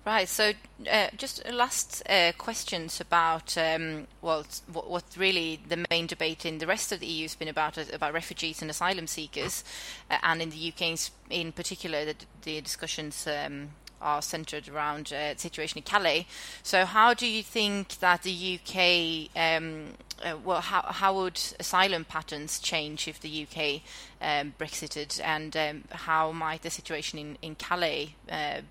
Right. 0.08 0.30
So, 0.30 0.54
uh, 0.90 1.08
just 1.18 1.46
last 1.52 2.02
uh, 2.10 2.32
questions 2.38 3.02
about 3.02 3.58
um, 3.58 4.08
well, 4.22 4.46
what, 4.72 4.90
what, 4.90 5.04
really 5.18 5.60
the 5.68 5.86
main 5.90 6.08
debate 6.08 6.46
in 6.46 6.60
the 6.60 6.66
rest 6.66 6.94
of 6.94 7.02
the 7.02 7.06
EU 7.06 7.24
has 7.24 7.36
been 7.36 7.50
about 7.50 7.78
uh, 7.78 7.84
about 7.92 8.14
refugees 8.14 8.62
and 8.62 8.72
asylum 8.72 9.08
seekers, 9.08 9.66
uh, 10.10 10.18
and 10.24 10.42
in 10.42 10.50
the 10.50 10.72
UK 10.72 10.98
in 11.30 11.52
particular, 11.52 12.06
the, 12.06 12.16
the 12.44 12.62
discussions 12.62 13.28
um, 13.28 13.72
are 14.02 14.22
centered 14.22 14.70
around 14.70 15.12
uh, 15.12 15.34
the 15.34 15.40
situation 15.40 15.80
in 15.80 15.84
Calais. 15.84 16.26
So, 16.64 16.86
how 16.86 17.14
do 17.14 17.28
you 17.28 17.44
think 17.44 18.00
that 18.00 18.24
the 18.24 18.62
UK, 18.62 19.30
um, 19.38 19.88
uh, 20.24 20.38
well, 20.42 20.62
how, 20.62 20.84
how 20.84 21.16
would 21.16 21.38
asylum 21.60 22.06
patterns 22.06 22.60
change 22.60 23.10
if 23.10 23.20
the 23.20 23.46
UK 23.46 23.82
um, 24.22 24.54
Brexited, 24.58 25.20
and 25.22 25.58
um, 25.58 25.84
how 25.92 26.32
might 26.32 26.62
the 26.62 26.70
situation 26.70 27.20
in, 27.20 27.38
in 27.42 27.56
Calais 27.56 28.16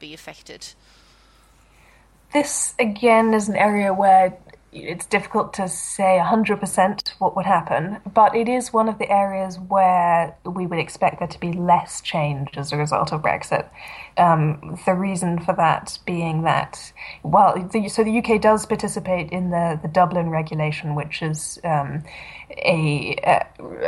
be 0.01 0.14
affected? 0.14 0.68
This 2.37 2.75
again 2.79 3.33
is 3.33 3.49
an 3.49 3.57
area 3.57 3.94
where 3.94 4.37
it's 4.70 5.07
difficult 5.07 5.55
to 5.55 5.68
say 5.68 6.20
100% 6.22 7.09
what 7.18 7.35
would 7.35 7.46
happen, 7.46 7.96
but 8.12 8.37
it 8.37 8.46
is 8.46 8.75
one 8.75 8.90
of 8.90 8.99
the 8.99 9.11
areas 9.11 9.59
where 9.59 10.37
we 10.44 10.66
would 10.66 10.79
expect 10.79 11.18
there 11.18 11.29
to 11.29 11.40
be 11.40 11.55
less 11.55 12.03
change 12.03 12.51
as 12.59 12.72
a 12.72 12.77
result 12.77 13.11
of 13.11 13.22
Brexit. 13.22 13.66
Um, 14.18 14.79
the 14.85 14.92
reason 14.92 15.38
for 15.38 15.55
that 15.55 15.99
being 16.05 16.42
that, 16.42 16.92
well, 17.22 17.55
the, 17.72 17.88
so 17.88 18.05
the 18.05 18.18
UK 18.18 18.38
does 18.38 18.66
participate 18.66 19.31
in 19.31 19.49
the, 19.49 19.81
the 19.81 19.88
Dublin 19.88 20.29
regulation, 20.29 20.94
which 20.94 21.22
is 21.22 21.59
um, 21.64 22.05
a, 22.51 23.16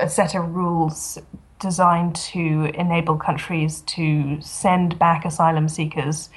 a 0.00 0.08
set 0.08 0.34
of 0.34 0.54
rules 0.54 1.18
designed 1.61 2.16
to 2.16 2.70
enable 2.72 3.18
countries 3.18 3.82
to 3.82 4.40
send 4.40 4.98
back 4.98 5.26
asylum 5.26 5.68
seekers 5.68 6.30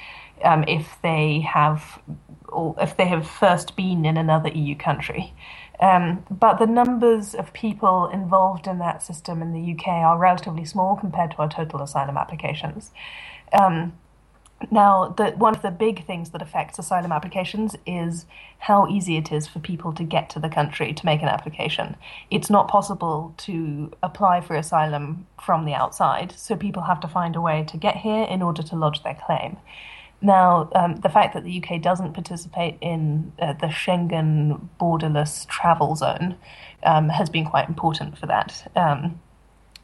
um, 0.44 0.64
if 0.68 0.96
they 1.02 1.40
have 1.40 2.00
or 2.48 2.74
if 2.80 2.96
they 2.96 3.06
have 3.06 3.26
first 3.26 3.76
been 3.76 4.04
in 4.04 4.16
another 4.16 4.50
EU 4.50 4.76
country. 4.76 5.32
Um, 5.80 6.24
but 6.30 6.58
the 6.58 6.66
numbers 6.66 7.34
of 7.34 7.52
people 7.52 8.08
involved 8.08 8.66
in 8.66 8.78
that 8.78 9.02
system 9.02 9.42
in 9.42 9.52
the 9.52 9.72
UK 9.72 9.88
are 9.88 10.18
relatively 10.18 10.64
small 10.64 10.96
compared 10.96 11.32
to 11.32 11.38
our 11.38 11.48
total 11.48 11.82
asylum 11.82 12.16
applications. 12.16 12.92
Um, 13.52 13.94
now, 14.70 15.08
the, 15.16 15.30
one 15.30 15.56
of 15.56 15.62
the 15.62 15.70
big 15.70 16.06
things 16.06 16.30
that 16.30 16.42
affects 16.42 16.78
asylum 16.78 17.10
applications 17.10 17.74
is 17.84 18.26
how 18.58 18.86
easy 18.86 19.16
it 19.16 19.32
is 19.32 19.48
for 19.48 19.58
people 19.58 19.92
to 19.94 20.04
get 20.04 20.30
to 20.30 20.38
the 20.38 20.48
country 20.48 20.92
to 20.92 21.06
make 21.06 21.20
an 21.20 21.28
application. 21.28 21.96
It's 22.30 22.48
not 22.48 22.68
possible 22.68 23.34
to 23.38 23.90
apply 24.02 24.40
for 24.40 24.54
asylum 24.54 25.26
from 25.42 25.64
the 25.64 25.74
outside, 25.74 26.32
so 26.36 26.54
people 26.54 26.84
have 26.84 27.00
to 27.00 27.08
find 27.08 27.34
a 27.34 27.40
way 27.40 27.64
to 27.68 27.76
get 27.76 27.96
here 27.96 28.22
in 28.22 28.40
order 28.40 28.62
to 28.62 28.76
lodge 28.76 29.02
their 29.02 29.18
claim. 29.26 29.56
Now, 30.22 30.70
um, 30.74 30.96
the 30.96 31.08
fact 31.08 31.34
that 31.34 31.44
the 31.44 31.62
UK 31.62 31.82
doesn't 31.82 32.12
participate 32.12 32.78
in 32.80 33.32
uh, 33.40 33.54
the 33.54 33.66
Schengen 33.66 34.68
borderless 34.80 35.46
travel 35.48 35.96
zone 35.96 36.36
um, 36.84 37.08
has 37.08 37.28
been 37.28 37.44
quite 37.44 37.68
important 37.68 38.16
for 38.16 38.26
that. 38.26 38.70
Um, 38.76 39.20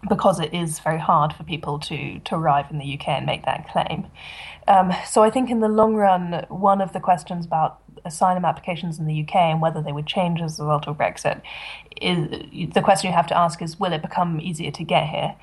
because 0.09 0.39
it 0.39 0.55
is 0.55 0.79
very 0.79 1.01
hard 1.01 1.33
for 1.33 1.43
people 1.43 1.79
to, 1.81 2.21
to 2.21 2.37
arrive 2.37 2.71
in 2.71 2.79
the 2.79 2.95
UK 2.95 3.09
and 3.09 3.27
make 3.27 3.45
that 3.47 3.69
claim. 3.69 4.07
Um, 4.69 4.93
so 5.05 5.25
I 5.25 5.31
think 5.31 5.51
in 5.51 5.59
the 5.59 5.69
long 5.69 5.97
run, 5.97 6.47
one 6.49 6.81
of 6.81 6.93
the 6.93 7.01
questions 7.01 7.45
about 7.45 7.81
asylum 8.05 8.45
applications 8.45 9.01
in 9.01 9.07
the 9.07 9.23
UK 9.23 9.35
and 9.35 9.61
whether 9.61 9.83
they 9.83 9.91
would 9.91 10.07
change 10.07 10.41
as 10.41 10.61
a 10.61 10.63
result 10.63 10.87
of 10.87 10.97
Brexit 10.97 11.43
is 12.01 12.73
the 12.73 12.81
question 12.81 13.11
you 13.11 13.17
have 13.17 13.27
to 13.27 13.37
ask 13.37 13.61
is 13.61 13.81
will 13.81 13.93
it 13.93 14.03
become 14.03 14.41
easier 14.41 14.71
to 14.71 14.85
get 14.85 15.09
here? 15.09 15.35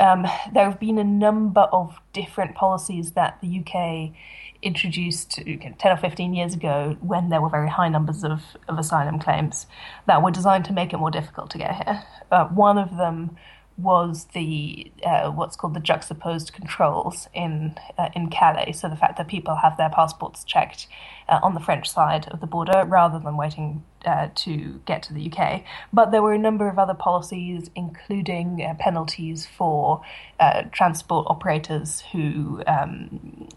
Um, 0.00 0.26
there 0.52 0.64
have 0.64 0.78
been 0.78 0.98
a 0.98 1.04
number 1.04 1.62
of 1.62 1.98
different 2.12 2.54
policies 2.54 3.12
that 3.12 3.38
the 3.40 3.60
UK 3.60 4.14
introduced 4.62 5.40
10 5.44 5.76
or 5.84 5.96
15 5.96 6.34
years 6.34 6.54
ago 6.54 6.96
when 7.00 7.28
there 7.28 7.40
were 7.40 7.48
very 7.48 7.68
high 7.68 7.88
numbers 7.88 8.24
of, 8.24 8.42
of 8.68 8.78
asylum 8.78 9.18
claims 9.18 9.66
that 10.06 10.22
were 10.22 10.30
designed 10.30 10.64
to 10.64 10.72
make 10.72 10.92
it 10.92 10.96
more 10.96 11.10
difficult 11.10 11.50
to 11.50 11.58
get 11.58 11.74
here. 11.84 12.02
Uh, 12.30 12.46
one 12.46 12.78
of 12.78 12.96
them 12.96 13.36
was 13.76 14.26
the 14.34 14.90
uh, 15.06 15.30
what's 15.30 15.56
called 15.56 15.72
the 15.72 15.80
juxtaposed 15.80 16.52
controls 16.52 17.28
in 17.32 17.76
uh, 17.96 18.08
in 18.14 18.28
Calais. 18.28 18.72
So 18.72 18.88
the 18.88 18.96
fact 18.96 19.16
that 19.18 19.28
people 19.28 19.54
have 19.54 19.76
their 19.76 19.88
passports 19.88 20.42
checked 20.42 20.88
uh, 21.28 21.40
on 21.42 21.54
the 21.54 21.60
French 21.60 21.90
side 21.90 22.28
of 22.28 22.40
the 22.40 22.46
border 22.46 22.84
rather 22.86 23.18
than 23.18 23.36
waiting 23.36 23.82
uh, 24.04 24.28
to 24.34 24.80
get 24.86 25.02
to 25.04 25.12
the 25.12 25.30
UK. 25.30 25.64
But 25.92 26.10
there 26.10 26.22
were 26.22 26.32
a 26.32 26.38
number 26.38 26.68
of 26.68 26.78
other 26.78 26.94
policies, 26.94 27.70
including 27.74 28.62
uh, 28.62 28.74
penalties 28.78 29.46
for 29.46 30.02
uh, 30.40 30.62
transport 30.72 31.26
operators 31.28 32.02
who 32.12 32.62
um, 32.66 33.48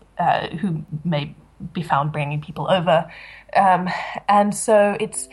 who 0.60 0.86
may 1.04 1.36
be 1.74 1.82
found 1.82 2.12
bringing 2.12 2.42
people 2.42 2.70
over, 2.70 3.12
um, 3.56 3.90
and 4.28 4.54
so 4.56 4.98
it's 5.00 5.30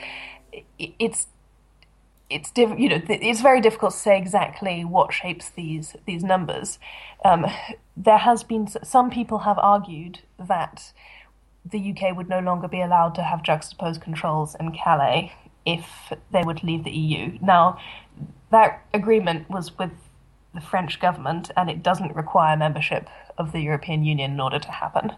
it's 0.79 1.27
it's 2.31 2.51
diff- 2.51 2.79
you 2.79 2.89
know 2.89 3.01
it's 3.09 3.41
very 3.41 3.61
difficult 3.61 3.93
to 3.93 3.99
say 3.99 4.19
exactly 4.19 4.85
what 4.85 5.13
shapes 5.13 5.51
these 5.51 5.97
these 6.07 6.23
numbers. 6.23 6.79
Um, 7.25 7.47
there 7.97 8.19
has 8.19 8.45
been 8.45 8.69
some 8.69 9.11
people 9.11 9.39
have 9.41 9.59
argued 9.59 10.21
that 10.39 10.93
the 11.71 11.93
UK 11.93 12.17
would 12.17 12.29
no 12.29 12.41
longer 12.41 12.69
be 12.69 12.81
allowed 12.81 13.15
to 13.17 13.23
have 13.23 13.43
juxtaposed 13.43 14.01
controls 14.01 14.55
in 14.59 14.73
Calais 14.73 15.33
if 15.67 16.13
they 16.31 16.43
were 16.43 16.55
to 16.55 16.67
leave 16.67 16.85
the 16.85 16.91
EU. 16.91 17.39
Now, 17.43 17.79
that 18.51 18.83
agreement 18.95 19.51
was 19.51 19.77
with 19.79 19.91
the 20.55 20.61
French 20.61 20.99
government, 20.99 21.51
and 21.57 21.69
it 21.69 21.83
doesn't 21.83 22.15
require 22.17 22.57
membership 22.57 23.09
of 23.37 23.53
the 23.53 23.61
European 23.61 24.03
Union 24.05 24.33
in 24.33 24.41
order 24.41 24.59
to 24.59 24.71
happen. 24.71 25.13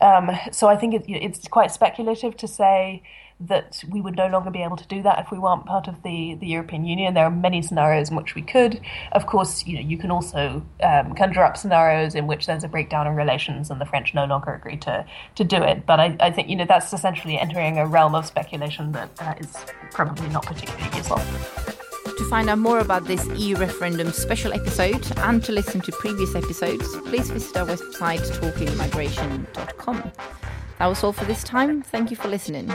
Um, 0.00 0.30
so 0.52 0.68
I 0.68 0.76
think 0.76 0.94
it, 0.94 1.04
it's 1.08 1.48
quite 1.48 1.72
speculative 1.72 2.36
to 2.38 2.48
say 2.48 3.02
that 3.40 3.82
we 3.88 4.00
would 4.00 4.16
no 4.16 4.26
longer 4.26 4.50
be 4.50 4.62
able 4.62 4.76
to 4.76 4.86
do 4.88 5.02
that 5.02 5.18
if 5.20 5.30
we 5.30 5.38
weren't 5.38 5.64
part 5.64 5.86
of 5.86 6.02
the, 6.02 6.34
the 6.40 6.46
European 6.46 6.84
Union. 6.84 7.14
There 7.14 7.24
are 7.24 7.30
many 7.30 7.62
scenarios 7.62 8.10
in 8.10 8.16
which 8.16 8.34
we 8.34 8.42
could. 8.42 8.80
Of 9.12 9.26
course, 9.26 9.64
you 9.66 9.76
know, 9.76 9.80
you 9.80 9.96
can 9.96 10.10
also 10.10 10.66
um, 10.82 11.14
conjure 11.14 11.44
up 11.44 11.56
scenarios 11.56 12.14
in 12.14 12.26
which 12.26 12.46
there's 12.46 12.64
a 12.64 12.68
breakdown 12.68 13.06
in 13.06 13.14
relations 13.14 13.70
and 13.70 13.80
the 13.80 13.86
French 13.86 14.12
no 14.12 14.24
longer 14.24 14.52
agree 14.52 14.76
to, 14.78 15.06
to 15.36 15.44
do 15.44 15.62
it. 15.62 15.86
But 15.86 16.00
I, 16.00 16.16
I 16.18 16.30
think, 16.32 16.48
you 16.48 16.56
know, 16.56 16.66
that's 16.66 16.92
essentially 16.92 17.38
entering 17.38 17.78
a 17.78 17.86
realm 17.86 18.14
of 18.14 18.26
speculation 18.26 18.92
that 18.92 19.10
uh, 19.20 19.34
is 19.38 19.56
probably 19.92 20.28
not 20.30 20.44
particularly 20.44 20.96
useful. 20.96 21.20
To 22.18 22.24
find 22.28 22.50
out 22.50 22.58
more 22.58 22.80
about 22.80 23.04
this 23.04 23.24
EU 23.38 23.54
referendum 23.54 24.10
special 24.10 24.52
episode 24.52 25.06
and 25.18 25.44
to 25.44 25.52
listen 25.52 25.80
to 25.82 25.92
previous 25.92 26.34
episodes, 26.34 26.84
please 27.04 27.30
visit 27.30 27.56
our 27.56 27.66
website 27.66 28.18
talkingmigration.com. 28.40 30.12
That 30.78 30.86
was 30.86 31.02
all 31.02 31.12
for 31.12 31.24
this 31.24 31.42
time. 31.42 31.82
Thank 31.82 32.10
you 32.10 32.16
for 32.16 32.28
listening. 32.28 32.72